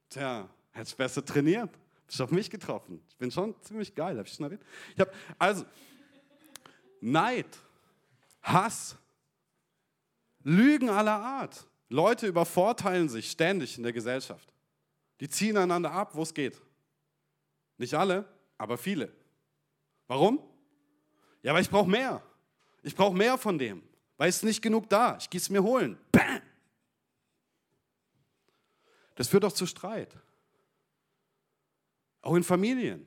[0.08, 1.70] tja, hättest du besser trainiert.
[2.06, 3.02] Bist auf mich getroffen.
[3.08, 4.62] Ich bin schon ziemlich geil, hab ich schon erwähnt?
[4.94, 5.64] Ich hab, also,
[7.00, 7.46] Neid,
[8.42, 8.96] Hass,
[10.42, 11.66] Lügen aller Art.
[11.90, 14.50] Leute übervorteilen sich ständig in der Gesellschaft.
[15.20, 16.60] Die ziehen einander ab, wo es geht.
[17.76, 18.24] Nicht alle,
[18.56, 19.12] aber viele.
[20.06, 20.40] Warum?
[21.42, 22.22] Ja, weil ich brauche mehr.
[22.82, 23.82] Ich brauche mehr von dem,
[24.16, 25.16] weil es nicht genug da.
[25.18, 25.98] Ich gehe es mir holen.
[26.12, 26.40] Bam!
[29.14, 30.16] Das führt auch zu Streit.
[32.22, 33.06] Auch in Familien.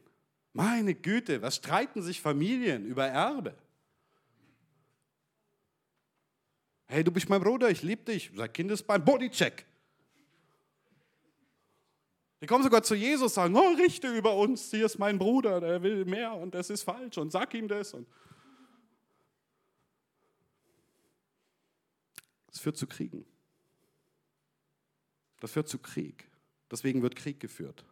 [0.53, 3.55] Meine Güte, was streiten sich Familien über Erbe?
[6.85, 8.31] Hey, du bist mein Bruder, ich liebe dich.
[8.35, 9.65] Sag Kindesbein, Bodycheck.
[12.41, 15.61] Die kommen sogar zu Jesus und sagen, oh, richte über uns, hier ist mein Bruder,
[15.61, 17.93] der will mehr und das ist falsch und sag ihm das.
[17.93, 18.05] Und
[22.53, 23.25] Das führt zu Kriegen.
[25.41, 26.29] Das führt zu Krieg.
[26.71, 27.83] Deswegen wird Krieg geführt.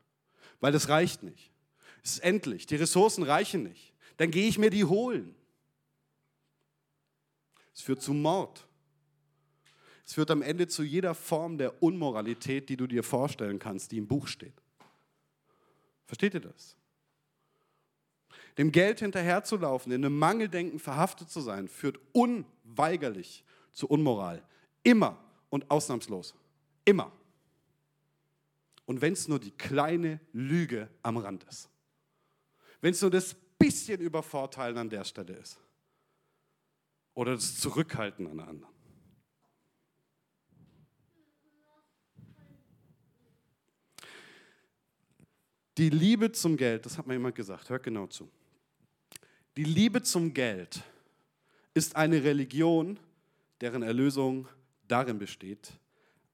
[0.62, 1.52] Weil das reicht nicht.
[2.04, 2.65] Es ist endlich.
[2.65, 3.93] Die Ressourcen reichen nicht.
[4.17, 5.36] Dann gehe ich mir die holen.
[7.74, 8.67] Es führt zu Mord.
[10.06, 13.97] Es führt am Ende zu jeder Form der Unmoralität, die du dir vorstellen kannst, die
[13.97, 14.54] im Buch steht.
[16.06, 16.76] Versteht ihr das?
[18.58, 24.44] Dem Geld hinterherzulaufen, in einem Mangeldenken verhaftet zu sein, führt unweigerlich zu Unmoral.
[24.84, 25.18] Immer
[25.50, 26.36] und ausnahmslos.
[26.86, 27.12] Immer.
[28.86, 31.70] Und wenn es nur die kleine Lüge am Rand ist.
[32.82, 35.60] Wenn es nur das bisschen Übervorteilen an der Stelle ist.
[37.14, 38.72] Oder das Zurückhalten an der anderen.
[45.78, 48.30] Die Liebe zum Geld, das hat mir jemand gesagt, hört genau zu.
[49.58, 50.84] Die Liebe zum Geld
[51.74, 53.00] ist eine Religion,
[53.62, 54.47] deren Erlösung
[54.88, 55.80] darin besteht,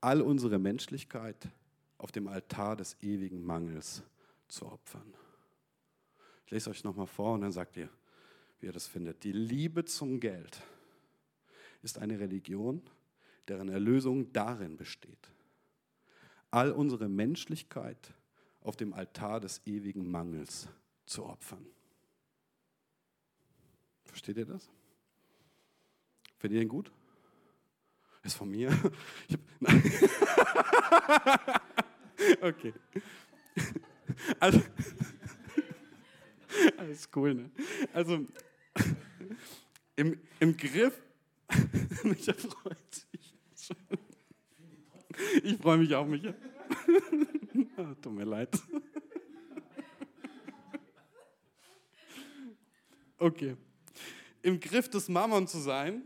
[0.01, 1.49] all unsere Menschlichkeit
[1.97, 4.03] auf dem Altar des ewigen Mangels
[4.47, 5.13] zu opfern.
[6.45, 7.89] Ich lese euch nochmal vor und dann sagt ihr,
[8.59, 9.23] wie ihr das findet.
[9.23, 10.61] Die Liebe zum Geld
[11.81, 12.81] ist eine Religion,
[13.47, 15.29] deren Erlösung darin besteht,
[16.49, 18.13] all unsere Menschlichkeit
[18.61, 20.69] auf dem Altar des ewigen Mangels
[21.05, 21.65] zu opfern.
[24.05, 24.69] Versteht ihr das?
[26.37, 26.91] Findet ihr ihn gut?
[28.27, 28.77] Ist von mir?
[32.41, 32.73] okay.
[34.37, 34.61] Also,
[36.77, 37.49] alles cool, ne?
[37.93, 38.25] Also,
[39.95, 41.01] im, im Griff,
[42.03, 43.33] Micha freut sich.
[45.43, 46.33] Ich freue mich auch, Micha.
[47.77, 48.61] Ah, tut mir leid.
[53.17, 53.55] Okay.
[54.41, 56.05] Im Griff des Mammon zu sein,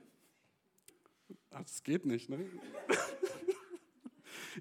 [1.62, 2.46] das geht nicht, ne?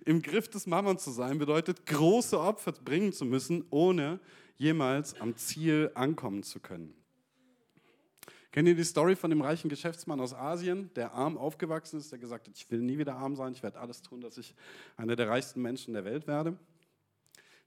[0.05, 4.21] Im Griff des Mammon zu sein bedeutet, große Opfer bringen zu müssen, ohne
[4.57, 6.95] jemals am Ziel ankommen zu können.
[8.53, 12.19] Kennt ihr die Story von dem reichen Geschäftsmann aus Asien, der arm aufgewachsen ist, der
[12.19, 14.55] gesagt hat, ich will nie wieder arm sein, ich werde alles tun, dass ich
[14.97, 16.57] einer der reichsten Menschen der Welt werde?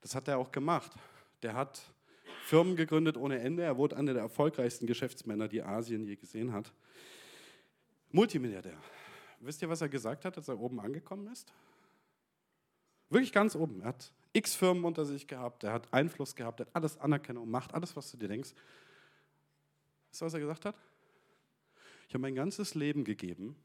[0.02, 0.92] Das hat er auch gemacht.
[1.42, 1.82] Der hat
[2.44, 3.64] Firmen gegründet ohne Ende.
[3.64, 6.74] Er wurde einer der erfolgreichsten Geschäftsmänner, die Asien je gesehen hat.
[8.12, 8.78] Multimilliardär.
[9.46, 11.54] Wisst ihr, was er gesagt hat, als er oben angekommen ist?
[13.10, 13.82] Wirklich ganz oben.
[13.82, 17.50] Er hat x Firmen unter sich gehabt, er hat Einfluss gehabt, er hat alles Anerkennung,
[17.50, 18.54] Macht, alles, was du dir denkst.
[20.10, 20.76] Weißt du, was er gesagt hat?
[22.08, 23.56] Ich habe mein ganzes Leben gegeben,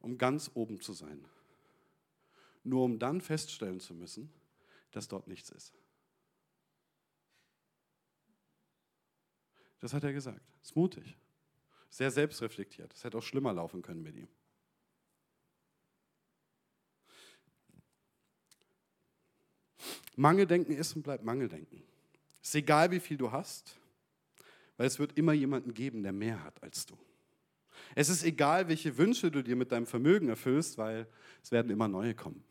[0.00, 1.24] um ganz oben zu sein.
[2.62, 4.32] Nur um dann feststellen zu müssen,
[4.90, 5.72] dass dort nichts ist.
[9.80, 10.40] Das hat er gesagt.
[10.62, 11.16] Ist mutig.
[11.90, 12.92] Sehr selbstreflektiert.
[12.94, 14.28] Es hätte auch schlimmer laufen können mit ihm.
[20.16, 21.82] Mangeldenken ist und bleibt Mangeldenken.
[22.42, 23.78] Es ist egal, wie viel du hast,
[24.76, 26.98] weil es wird immer jemanden geben, der mehr hat als du.
[27.94, 31.06] Es ist egal, welche Wünsche du dir mit deinem Vermögen erfüllst, weil
[31.42, 32.44] es werden immer neue kommen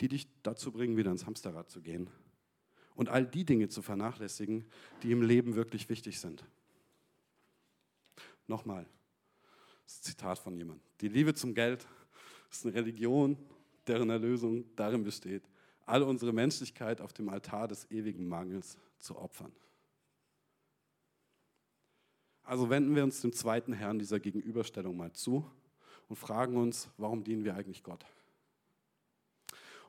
[0.00, 2.08] die dich dazu bringen, wieder ins Hamsterrad zu gehen
[2.94, 4.64] und all die Dinge zu vernachlässigen,
[5.02, 6.44] die im Leben wirklich wichtig sind.
[8.46, 8.86] Nochmal,
[9.84, 10.84] das Zitat von jemandem.
[11.00, 11.86] Die Liebe zum Geld
[12.50, 13.36] ist eine Religion,
[13.86, 15.42] deren Erlösung darin besteht,
[15.86, 19.52] all unsere Menschlichkeit auf dem Altar des ewigen Mangels zu opfern.
[22.42, 25.48] Also wenden wir uns dem zweiten Herrn dieser Gegenüberstellung mal zu
[26.08, 28.04] und fragen uns, warum dienen wir eigentlich Gott?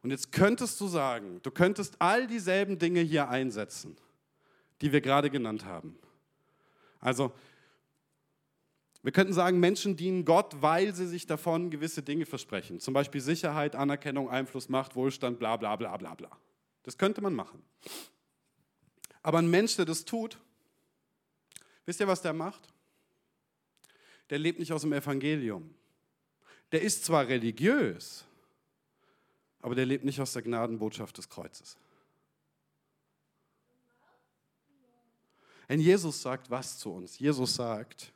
[0.01, 3.97] Und jetzt könntest du sagen, du könntest all dieselben Dinge hier einsetzen,
[4.81, 5.97] die wir gerade genannt haben.
[6.99, 7.31] Also,
[9.07, 12.81] wir könnten sagen, Menschen dienen Gott, weil sie sich davon gewisse Dinge versprechen.
[12.81, 16.29] Zum Beispiel Sicherheit, Anerkennung, Einfluss, Macht, Wohlstand, bla bla bla bla bla.
[16.83, 17.63] Das könnte man machen.
[19.21, 20.37] Aber ein Mensch, der das tut,
[21.85, 22.67] wisst ihr, was der macht?
[24.29, 25.73] Der lebt nicht aus dem Evangelium.
[26.73, 28.25] Der ist zwar religiös,
[29.61, 31.77] aber der lebt nicht aus der Gnadenbotschaft des Kreuzes.
[35.69, 37.17] Denn Jesus sagt was zu uns?
[37.19, 38.11] Jesus sagt,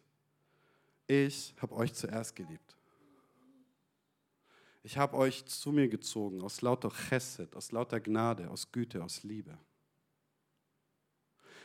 [1.12, 2.78] ich habe euch zuerst geliebt.
[4.82, 9.24] Ich habe euch zu mir gezogen aus lauter Chesed, aus lauter Gnade, aus Güte, aus
[9.24, 9.58] Liebe.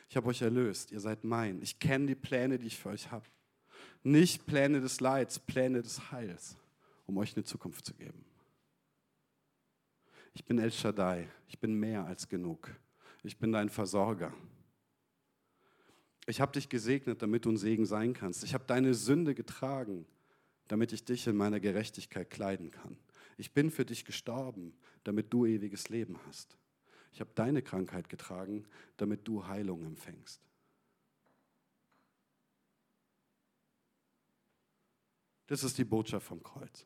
[0.09, 1.63] Ich habe euch erlöst, ihr seid mein.
[1.63, 3.25] Ich kenne die Pläne, die ich für euch habe.
[4.03, 6.57] Nicht Pläne des Leids, Pläne des Heils,
[7.07, 8.25] um euch eine Zukunft zu geben.
[10.35, 12.69] Ich bin El Shaddai, ich bin mehr als genug.
[13.23, 14.35] Ich bin dein Versorger.
[16.27, 18.43] Ich habe dich gesegnet, damit du ein Segen sein kannst.
[18.43, 20.07] Ich habe deine Sünde getragen,
[20.67, 22.99] damit ich dich in meiner Gerechtigkeit kleiden kann.
[23.39, 26.59] Ich bin für dich gestorben, damit du ewiges Leben hast.
[27.13, 30.41] Ich habe deine Krankheit getragen, damit du Heilung empfängst.
[35.47, 36.85] Das ist die Botschaft vom Kreuz.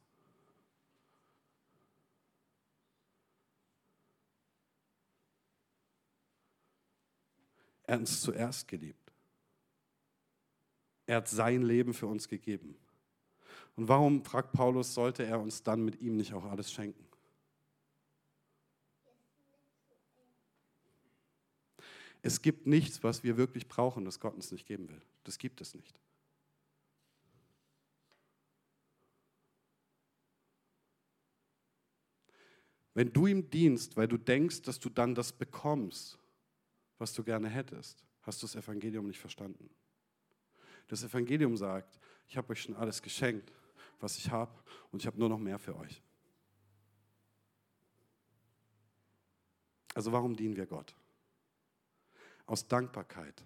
[7.84, 8.99] Er hat uns zuerst geliebt.
[11.10, 12.76] Er hat sein Leben für uns gegeben.
[13.74, 17.04] Und warum, fragt Paulus, sollte er uns dann mit ihm nicht auch alles schenken?
[22.22, 25.02] Es gibt nichts, was wir wirklich brauchen, das Gott uns nicht geben will.
[25.24, 25.98] Das gibt es nicht.
[32.94, 36.20] Wenn du ihm dienst, weil du denkst, dass du dann das bekommst,
[36.98, 39.70] was du gerne hättest, hast du das Evangelium nicht verstanden.
[40.90, 43.52] Das Evangelium sagt, ich habe euch schon alles geschenkt,
[44.00, 44.52] was ich habe,
[44.90, 46.02] und ich habe nur noch mehr für euch.
[49.94, 50.96] Also warum dienen wir Gott?
[52.44, 53.44] Aus Dankbarkeit,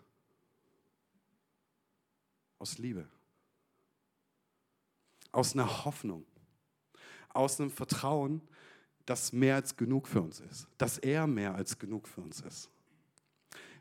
[2.58, 3.06] aus Liebe,
[5.30, 6.24] aus einer Hoffnung,
[7.28, 8.40] aus einem Vertrauen,
[9.04, 12.70] dass mehr als genug für uns ist, dass er mehr als genug für uns ist.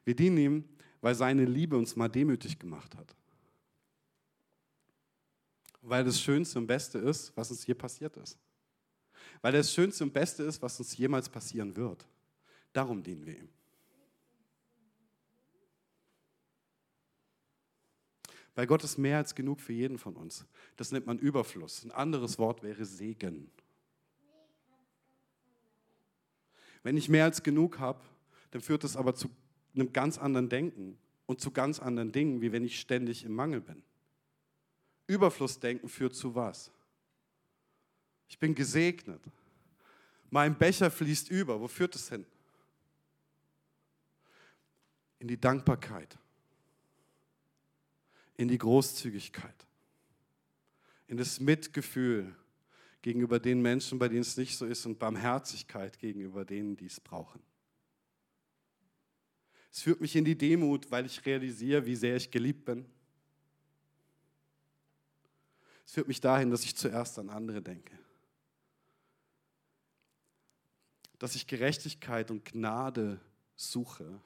[0.03, 3.15] Wir dienen ihm, weil seine Liebe uns mal demütig gemacht hat.
[5.83, 8.39] Weil das Schönste und Beste ist, was uns hier passiert ist.
[9.41, 12.07] Weil das Schönste und Beste ist, was uns jemals passieren wird.
[12.71, 13.49] Darum dienen wir ihm.
[18.55, 20.45] Weil Gott ist mehr als genug für jeden von uns.
[20.77, 21.83] Das nennt man Überfluss.
[21.83, 23.51] Ein anderes Wort wäre Segen.
[26.83, 27.99] Wenn ich mehr als genug habe,
[28.51, 29.29] dann führt das aber zu
[29.73, 33.59] einem ganz anderen Denken und zu ganz anderen Dingen, wie wenn ich ständig im Mangel
[33.59, 33.83] bin.
[35.07, 36.71] Überflussdenken führt zu was?
[38.27, 39.21] Ich bin gesegnet.
[40.29, 41.59] Mein Becher fließt über.
[41.59, 42.25] Wo führt es hin?
[45.19, 46.17] In die Dankbarkeit,
[48.35, 49.67] in die Großzügigkeit,
[51.07, 52.35] in das Mitgefühl
[53.01, 56.99] gegenüber den Menschen, bei denen es nicht so ist, und Barmherzigkeit gegenüber denen, die es
[56.99, 57.41] brauchen.
[59.71, 62.85] Es führt mich in die Demut, weil ich realisiere, wie sehr ich geliebt bin.
[65.85, 67.97] Es führt mich dahin, dass ich zuerst an andere denke.
[71.19, 73.19] Dass ich Gerechtigkeit und Gnade
[73.55, 74.21] suche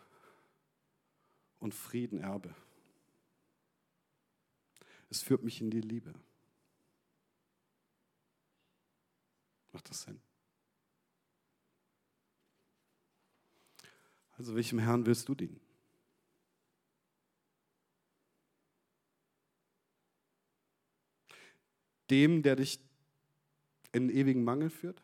[1.60, 2.56] und Frieden erbe.
[5.10, 6.14] Es führt mich in die Liebe.
[9.72, 10.20] Macht das Sinn?
[14.38, 15.67] Also welchem Herrn willst du dienen?
[22.10, 22.80] Dem, der dich
[23.92, 25.04] in ewigen Mangel führt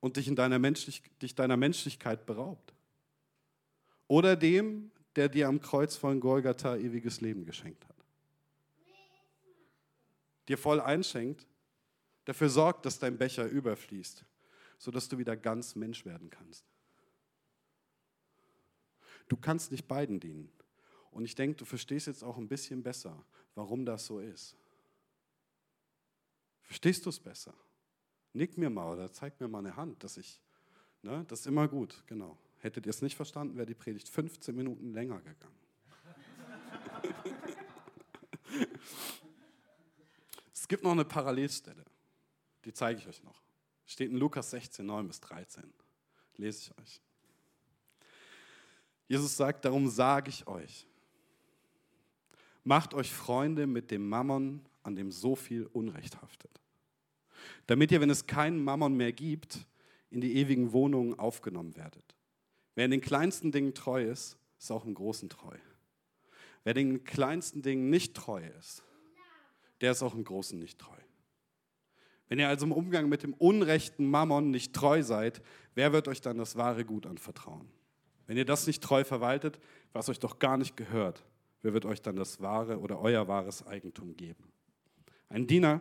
[0.00, 2.74] und dich, in deiner, Menschlich dich deiner Menschlichkeit beraubt?
[4.06, 7.96] Oder dem, der dir am Kreuz von Golgatha ewiges Leben geschenkt hat?
[10.48, 11.46] Dir voll einschenkt,
[12.26, 14.24] dafür sorgt, dass dein Becher überfließt,
[14.78, 16.64] sodass du wieder ganz Mensch werden kannst.
[19.28, 20.52] Du kannst nicht beiden dienen.
[21.10, 24.56] Und ich denke, du verstehst jetzt auch ein bisschen besser, warum das so ist.
[26.64, 27.54] Verstehst du es besser?
[28.32, 30.40] Nick mir mal oder zeig mir mal eine Hand, dass ich,
[31.02, 32.36] ne, das ist immer gut, genau.
[32.58, 35.58] Hättet ihr es nicht verstanden, wäre die Predigt 15 Minuten länger gegangen.
[40.52, 41.84] es gibt noch eine Parallelstelle,
[42.64, 43.42] die zeige ich euch noch.
[43.86, 45.72] Steht in Lukas 16, 9 bis 13.
[46.36, 47.00] Lese ich euch.
[49.06, 50.86] Jesus sagt, darum sage ich euch,
[52.64, 56.60] macht euch Freunde mit dem Mammon, an dem so viel Unrecht haftet.
[57.66, 59.66] Damit ihr, wenn es keinen Mammon mehr gibt,
[60.10, 62.14] in die ewigen Wohnungen aufgenommen werdet.
[62.74, 65.56] Wer in den kleinsten Dingen treu ist, ist auch im Großen treu.
[66.62, 68.82] Wer den kleinsten Dingen nicht treu ist,
[69.80, 70.96] der ist auch im Großen nicht treu.
[72.28, 75.42] Wenn ihr also im Umgang mit dem unrechten Mammon nicht treu seid,
[75.74, 77.68] wer wird euch dann das wahre Gut anvertrauen?
[78.26, 79.58] Wenn ihr das nicht treu verwaltet,
[79.92, 81.22] was euch doch gar nicht gehört,
[81.60, 84.53] wer wird euch dann das wahre oder euer wahres Eigentum geben?
[85.34, 85.80] Ein Diener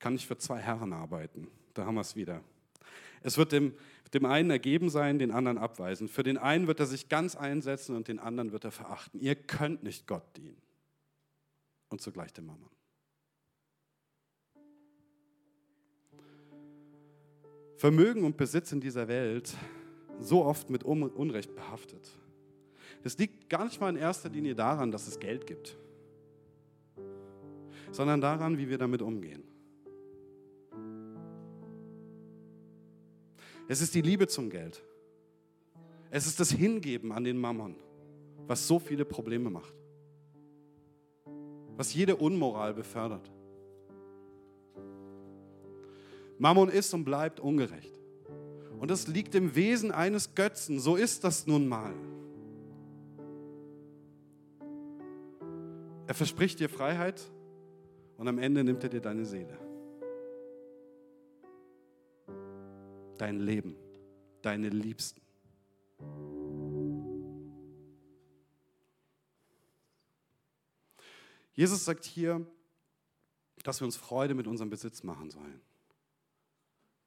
[0.00, 1.46] kann nicht für zwei Herren arbeiten.
[1.72, 2.42] Da haben wir es wieder.
[3.22, 3.72] Es wird dem,
[4.12, 6.08] dem einen ergeben sein, den anderen abweisen.
[6.08, 9.20] Für den einen wird er sich ganz einsetzen und den anderen wird er verachten.
[9.20, 10.60] Ihr könnt nicht Gott dienen
[11.90, 12.70] und zugleich dem Mammon.
[17.76, 19.56] Vermögen und Besitz in dieser Welt
[20.18, 22.18] so oft mit Unrecht behaftet.
[23.04, 25.78] Das liegt gar nicht mal in erster Linie daran, dass es Geld gibt,
[27.90, 29.42] sondern daran, wie wir damit umgehen.
[33.68, 34.82] Es ist die Liebe zum Geld.
[36.10, 37.76] Es ist das Hingeben an den Mammon,
[38.46, 39.74] was so viele Probleme macht.
[41.76, 43.30] Was jede Unmoral befördert.
[46.38, 47.98] Mammon ist und bleibt ungerecht.
[48.80, 50.80] Und das liegt im Wesen eines Götzen.
[50.80, 51.92] So ist das nun mal.
[56.06, 57.20] Er verspricht dir Freiheit
[58.18, 59.58] und am Ende nimmt er dir deine Seele.
[63.16, 63.74] Dein Leben,
[64.42, 65.22] deine Liebsten.
[71.54, 72.46] Jesus sagt hier,
[73.64, 75.62] dass wir uns Freude mit unserem Besitz machen sollen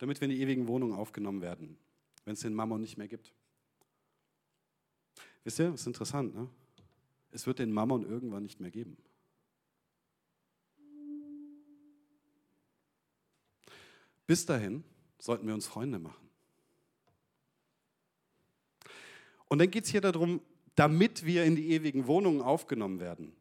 [0.01, 1.77] damit wir in die ewigen Wohnungen aufgenommen werden,
[2.25, 3.35] wenn es den Mammon nicht mehr gibt.
[5.43, 6.49] Wisst ihr, das ist interessant, ne?
[7.29, 8.97] Es wird den Mammon irgendwann nicht mehr geben.
[14.27, 14.83] Bis dahin
[15.19, 16.29] sollten wir uns Freunde machen.
[19.47, 20.41] Und dann geht es hier darum,
[20.75, 23.33] damit wir in die ewigen Wohnungen aufgenommen werden.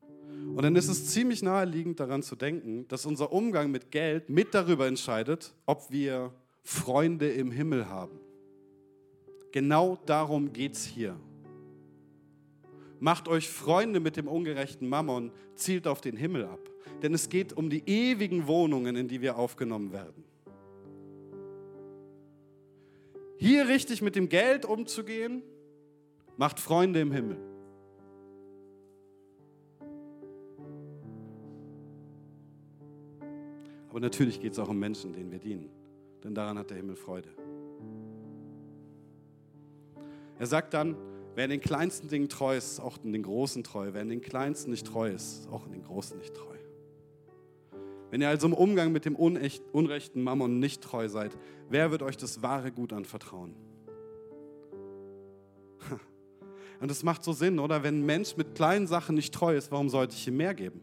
[0.56, 4.54] Und dann ist es ziemlich naheliegend daran zu denken, dass unser Umgang mit Geld mit
[4.54, 8.18] darüber entscheidet, ob wir Freunde im Himmel haben.
[9.52, 11.16] Genau darum geht es hier.
[12.98, 16.60] Macht euch Freunde mit dem ungerechten Mammon, zielt auf den Himmel ab.
[17.02, 20.24] Denn es geht um die ewigen Wohnungen, in die wir aufgenommen werden.
[23.40, 25.42] Hier richtig mit dem Geld umzugehen,
[26.36, 27.38] macht Freunde im Himmel.
[33.88, 35.68] Aber natürlich geht es auch um Menschen, denen wir dienen
[36.24, 37.28] denn daran hat der Himmel Freude.
[40.38, 40.96] Er sagt dann,
[41.34, 43.90] wer in den kleinsten Dingen treu ist, ist auch in den großen treu.
[43.92, 46.49] Wer in den kleinsten nicht treu ist, ist auch in den großen nicht treu.
[48.10, 51.36] Wenn ihr also im Umgang mit dem unecht, unrechten Mammon nicht treu seid,
[51.68, 53.54] wer wird euch das wahre Gut anvertrauen?
[56.80, 57.82] Und das macht so Sinn, oder?
[57.82, 60.80] Wenn ein Mensch mit kleinen Sachen nicht treu ist, warum sollte ich ihm mehr geben?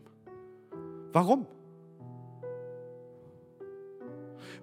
[1.12, 1.48] Warum?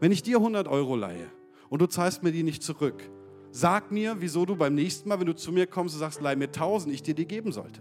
[0.00, 1.30] Wenn ich dir 100 Euro leihe
[1.68, 3.02] und du zahlst mir die nicht zurück,
[3.50, 6.36] sag mir, wieso du beim nächsten Mal, wenn du zu mir kommst und sagst, leih
[6.36, 7.80] mir 1000, ich dir die geben sollte.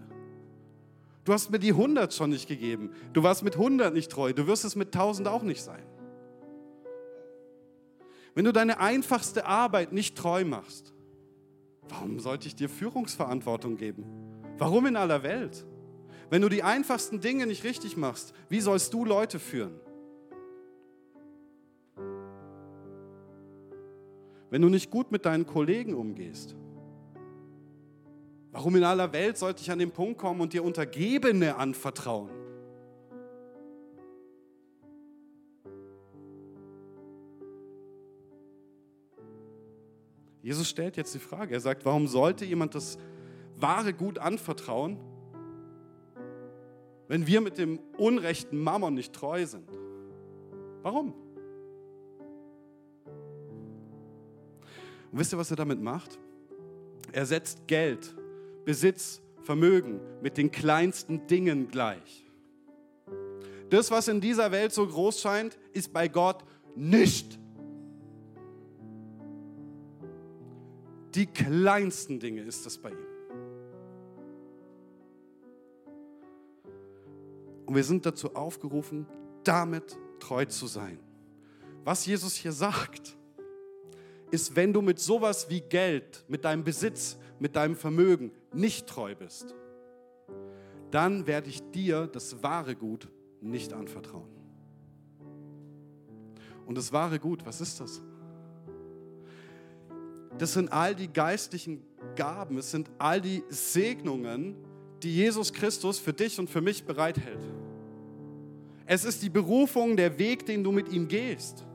[1.24, 2.92] Du hast mir die 100 schon nicht gegeben.
[3.14, 4.34] Du warst mit 100 nicht treu.
[4.34, 5.84] Du wirst es mit 1000 auch nicht sein.
[8.36, 10.94] Wenn du deine einfachste Arbeit nicht treu machst,
[11.88, 14.06] warum sollte ich dir Führungsverantwortung geben?
[14.58, 15.66] Warum in aller Welt?
[16.30, 19.80] Wenn du die einfachsten Dinge nicht richtig machst, wie sollst du Leute führen?
[24.54, 26.56] wenn du nicht gut mit deinen Kollegen umgehst?
[28.54, 32.30] Warum in aller Welt sollte ich an den Punkt kommen und dir Untergebene anvertrauen?
[40.44, 43.00] Jesus stellt jetzt die Frage, er sagt, warum sollte jemand das
[43.56, 45.00] wahre Gut anvertrauen,
[47.08, 49.68] wenn wir mit dem unrechten Mammon nicht treu sind?
[50.84, 51.16] Warum?
[55.12, 56.20] Und wisst ihr, was er damit macht?
[57.14, 58.16] Er setzt Geld,
[58.66, 62.26] Besitz, Vermögen mit den kleinsten Dingen gleich.
[63.70, 66.44] Das, was in dieser Welt so groß scheint, ist bei Gott
[66.76, 67.40] nicht.
[71.16, 73.14] Die kleinsten Dinge ist es bei ihm.
[77.66, 79.08] Und wir sind dazu aufgerufen,
[79.44, 81.00] damit treu zu sein.
[81.84, 83.18] Was Jesus hier sagt,
[84.32, 89.16] ist, wenn du mit sowas wie Geld, mit deinem Besitz, mit deinem Vermögen nicht treu
[89.16, 89.54] bist,
[90.92, 93.10] dann werde ich dir das wahre Gut
[93.42, 94.30] nicht anvertrauen.
[96.66, 98.02] Und das wahre Gut, was ist das?
[100.38, 101.84] Das sind all die geistlichen
[102.16, 104.56] Gaben, es sind all die Segnungen,
[105.02, 107.44] die Jesus Christus für dich und für mich bereithält.
[108.86, 111.66] Es ist die Berufung, der Weg, den du mit ihm gehst.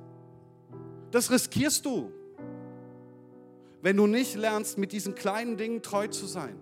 [1.11, 2.13] Das riskierst du
[3.83, 6.57] wenn du nicht lernst, mit diesen kleinen Dingen treu zu sein.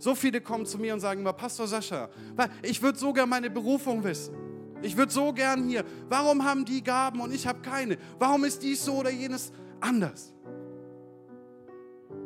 [0.00, 2.08] So viele kommen zu mir und sagen immer, Pastor Sascha,
[2.62, 4.34] ich würde so gern meine Berufung wissen.
[4.80, 5.84] Ich würde so gern hier.
[6.08, 7.98] Warum haben die Gaben und ich habe keine?
[8.18, 10.32] Warum ist dies so oder jenes anders?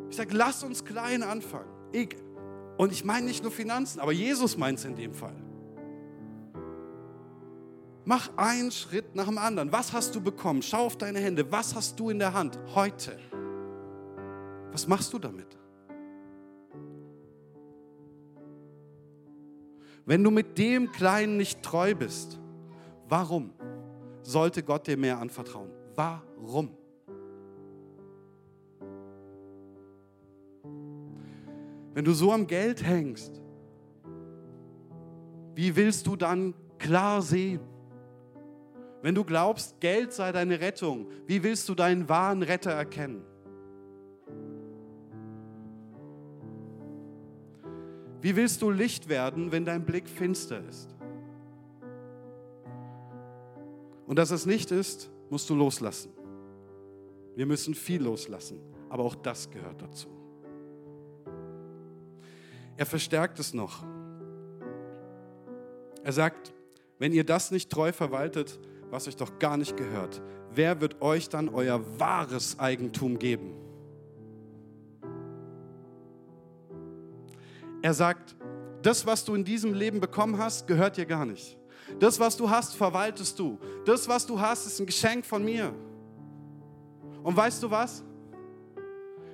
[0.08, 1.68] Ich sage, lass uns klein anfangen.
[1.90, 2.16] Ich,
[2.76, 5.34] und ich meine nicht nur Finanzen, aber Jesus meint es in dem Fall.
[8.04, 9.72] Mach einen Schritt nach dem anderen.
[9.72, 10.62] Was hast du bekommen?
[10.62, 11.50] Schau auf deine Hände.
[11.50, 13.18] Was hast du in der Hand heute?
[14.70, 15.56] Was machst du damit?
[20.06, 22.38] Wenn du mit dem Kleinen nicht treu bist,
[23.08, 23.50] warum
[24.22, 25.70] sollte Gott dir mehr anvertrauen?
[25.94, 26.70] Warum?
[31.94, 33.40] Wenn du so am Geld hängst,
[35.54, 37.60] wie willst du dann klar sehen?
[39.00, 43.22] Wenn du glaubst, Geld sei deine Rettung, wie willst du deinen wahren Retter erkennen?
[48.24, 50.88] Wie willst du Licht werden, wenn dein Blick finster ist?
[54.06, 56.10] Und dass es nicht ist, musst du loslassen.
[57.36, 60.08] Wir müssen viel loslassen, aber auch das gehört dazu.
[62.78, 63.84] Er verstärkt es noch.
[66.02, 66.54] Er sagt,
[66.98, 68.58] wenn ihr das nicht treu verwaltet,
[68.88, 73.63] was euch doch gar nicht gehört, wer wird euch dann euer wahres Eigentum geben?
[77.84, 78.34] Er sagt,
[78.80, 81.58] das, was du in diesem Leben bekommen hast, gehört dir gar nicht.
[82.00, 83.58] Das, was du hast, verwaltest du.
[83.84, 85.74] Das, was du hast, ist ein Geschenk von mir.
[87.22, 88.02] Und weißt du was?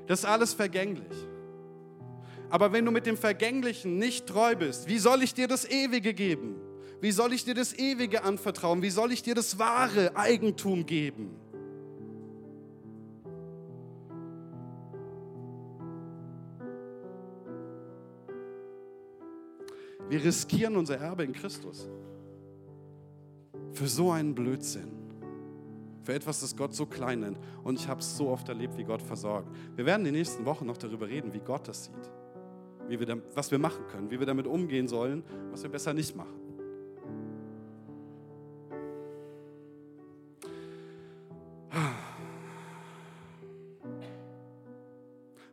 [0.09, 1.17] Das ist alles vergänglich.
[2.49, 6.13] Aber wenn du mit dem Vergänglichen nicht treu bist, wie soll ich dir das Ewige
[6.13, 6.57] geben?
[7.01, 8.83] Wie soll ich dir das Ewige anvertrauen?
[8.83, 11.37] Wie soll ich dir das wahre Eigentum geben?
[20.11, 21.89] Wir riskieren unser Erbe in Christus.
[23.73, 24.91] Für so einen Blödsinn.
[26.03, 27.39] Für etwas, das Gott so klein nennt.
[27.65, 29.49] Und ich habe es so oft erlebt, wie Gott versorgt.
[29.77, 32.11] Wir werden in den nächsten Wochen noch darüber reden, wie Gott das sieht
[32.91, 35.95] wie wir damit, was wir machen können, wie wir damit umgehen sollen, was wir besser
[35.95, 36.35] nicht machen.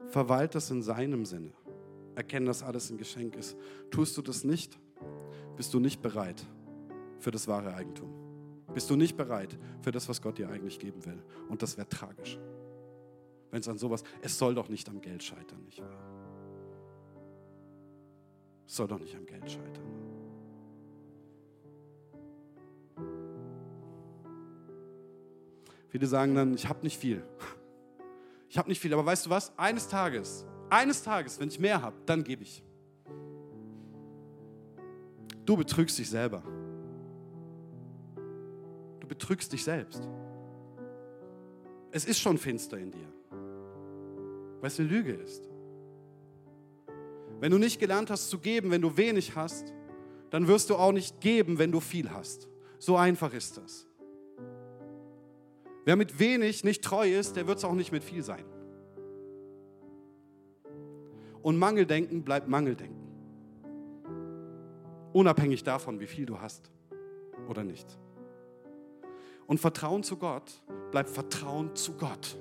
[0.09, 1.51] Verwalt das in seinem Sinne.
[2.17, 3.55] Erkenne, dass alles ein Geschenk ist.
[3.91, 4.79] Tust du das nicht,
[5.55, 6.43] bist du nicht bereit
[7.19, 8.09] für das wahre Eigentum.
[8.73, 11.21] Bist du nicht bereit für das, was Gott dir eigentlich geben will.
[11.47, 12.39] Und das wäre tragisch.
[13.51, 16.17] Wenn es an sowas, es soll doch nicht am Geld scheitern, nicht wahr?
[18.65, 19.85] soll doch nicht am Geld scheitern.
[25.87, 27.23] Viele sagen dann, ich habe nicht viel.
[28.49, 29.57] Ich habe nicht viel, aber weißt du was?
[29.57, 32.63] Eines Tages, eines Tages, wenn ich mehr habe, dann gebe ich.
[35.45, 36.43] Du betrügst dich selber.
[38.99, 40.07] Du betrügst dich selbst.
[41.91, 43.07] Es ist schon finster in dir,
[44.59, 45.49] weil es eine Lüge ist.
[47.39, 49.73] Wenn du nicht gelernt hast zu geben, wenn du wenig hast,
[50.29, 52.49] dann wirst du auch nicht geben, wenn du viel hast.
[52.79, 53.87] So einfach ist das.
[55.85, 58.43] Wer mit wenig nicht treu ist, der wird es auch nicht mit viel sein.
[61.47, 63.07] Und Mangeldenken bleibt Mangeldenken.
[65.13, 66.69] Unabhängig davon, wie viel du hast
[67.47, 67.87] oder nicht.
[69.45, 72.37] Und Vertrauen zu Gott bleibt Vertrauen zu Gott.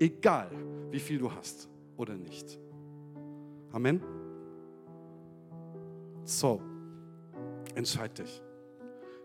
[0.00, 0.50] Egal,
[0.90, 2.58] wie viel du hast oder nicht.
[3.70, 4.02] Amen.
[6.24, 6.60] So,
[7.76, 8.42] entscheid dich.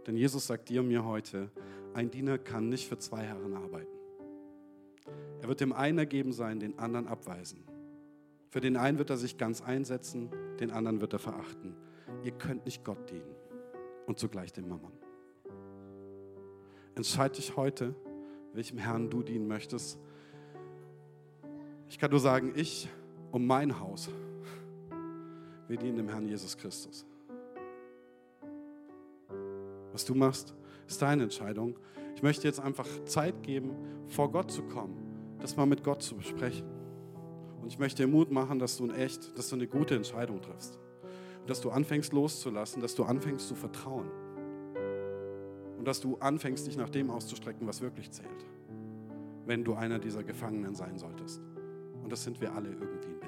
[0.05, 1.49] Denn Jesus sagt dir und mir heute,
[1.95, 3.97] ein Diener kann nicht für zwei Herren arbeiten.
[5.41, 7.68] Er wird dem einen ergeben sein, den anderen abweisen.
[8.49, 10.29] Für den einen wird er sich ganz einsetzen,
[10.59, 11.75] den anderen wird er verachten.
[12.23, 13.35] Ihr könnt nicht Gott dienen
[14.07, 14.91] und zugleich dem Mammon.
[16.95, 17.95] Entscheid dich heute,
[18.53, 19.99] welchem Herrn du dienen möchtest.
[21.87, 22.89] Ich kann nur sagen, ich
[23.31, 24.09] um mein Haus
[25.69, 27.05] wir dienen dem Herrn Jesus Christus.
[29.91, 30.55] Was du machst,
[30.87, 31.77] ist deine Entscheidung.
[32.15, 33.75] Ich möchte jetzt einfach Zeit geben,
[34.07, 34.97] vor Gott zu kommen,
[35.39, 36.78] das mal mit Gott zu besprechen.
[37.61, 40.41] Und ich möchte dir Mut machen, dass du ein echt, dass du eine gute Entscheidung
[40.41, 40.79] triffst.
[41.41, 44.09] Und dass du anfängst loszulassen, dass du anfängst zu vertrauen.
[45.77, 48.45] Und dass du anfängst, dich nach dem auszustrecken, was wirklich zählt.
[49.45, 51.41] Wenn du einer dieser Gefangenen sein solltest.
[52.03, 53.18] Und das sind wir alle irgendwie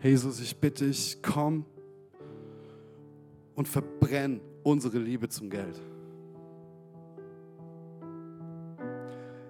[0.00, 1.64] Jesus, ich bitte dich, komm
[3.56, 5.80] und verbrenn unsere Liebe zum Geld.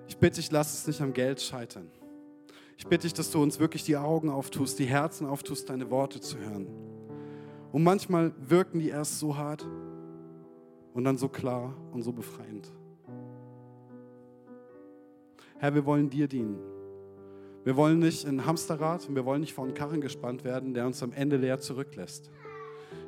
[0.07, 1.91] Ich bitte dich, lass es nicht am Geld scheitern.
[2.79, 6.21] Ich bitte dich, dass du uns wirklich die Augen auftust, die Herzen auftust, deine Worte
[6.21, 6.67] zu hören.
[7.71, 9.67] Und manchmal wirken die erst so hart
[10.95, 12.73] und dann so klar und so befreiend.
[15.59, 16.59] Herr, wir wollen dir dienen.
[17.65, 20.87] Wir wollen nicht in Hamsterrad und wir wollen nicht vor einen Karren gespannt werden, der
[20.87, 22.31] uns am Ende leer zurücklässt.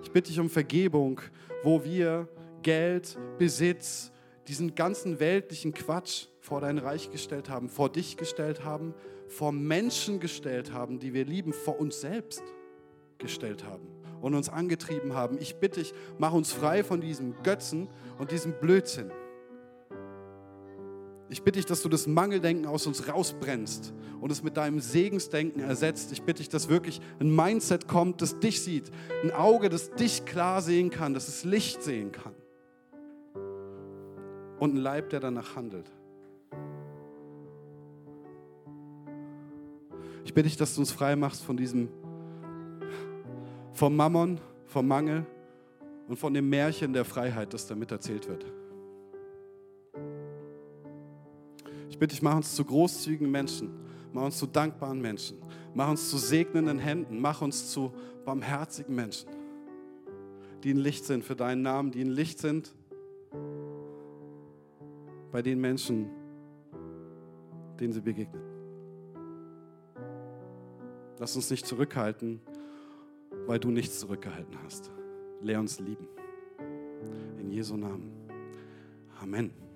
[0.02, 1.20] Ich bitte dich um Vergebung,
[1.62, 2.28] wo wir
[2.62, 4.12] Geld, Besitz,
[4.48, 8.94] diesen ganzen weltlichen Quatsch vor dein Reich gestellt haben, vor dich gestellt haben,
[9.28, 12.42] vor Menschen gestellt haben, die wir lieben, vor uns selbst
[13.18, 13.86] gestellt haben
[14.20, 15.38] und uns angetrieben haben.
[15.40, 17.88] Ich bitte dich, mach uns frei von diesem Götzen
[18.18, 19.10] und diesem Blödsinn.
[21.30, 25.60] Ich bitte dich, dass du das Mangeldenken aus uns rausbrennst und es mit deinem Segensdenken
[25.60, 26.10] ersetzt.
[26.10, 28.90] Ich bitte dich, dass wirklich ein Mindset kommt, das dich sieht.
[29.22, 32.34] Ein Auge, das dich klar sehen kann, dass es Licht sehen kann.
[34.58, 35.88] Und ein Leib, der danach handelt.
[40.24, 41.88] Ich bitte dich, dass du uns frei machst von diesem,
[43.72, 45.24] vom Mammon, vom Mangel
[46.08, 48.44] und von dem Märchen der Freiheit, das damit erzählt wird.
[51.98, 53.70] Bitte ich, mach uns zu großzügigen Menschen,
[54.12, 55.38] mach uns zu dankbaren Menschen,
[55.74, 57.92] mach uns zu segnenden Händen, mach uns zu
[58.24, 59.28] barmherzigen Menschen,
[60.62, 62.74] die ein Licht sind für deinen Namen, die ein Licht sind
[65.32, 66.10] bei den Menschen,
[67.78, 68.42] denen sie begegnen.
[71.18, 72.40] Lass uns nicht zurückhalten,
[73.46, 74.90] weil du nichts zurückgehalten hast.
[75.40, 76.08] Lehr uns lieben.
[77.38, 78.10] In Jesu Namen.
[79.20, 79.69] Amen.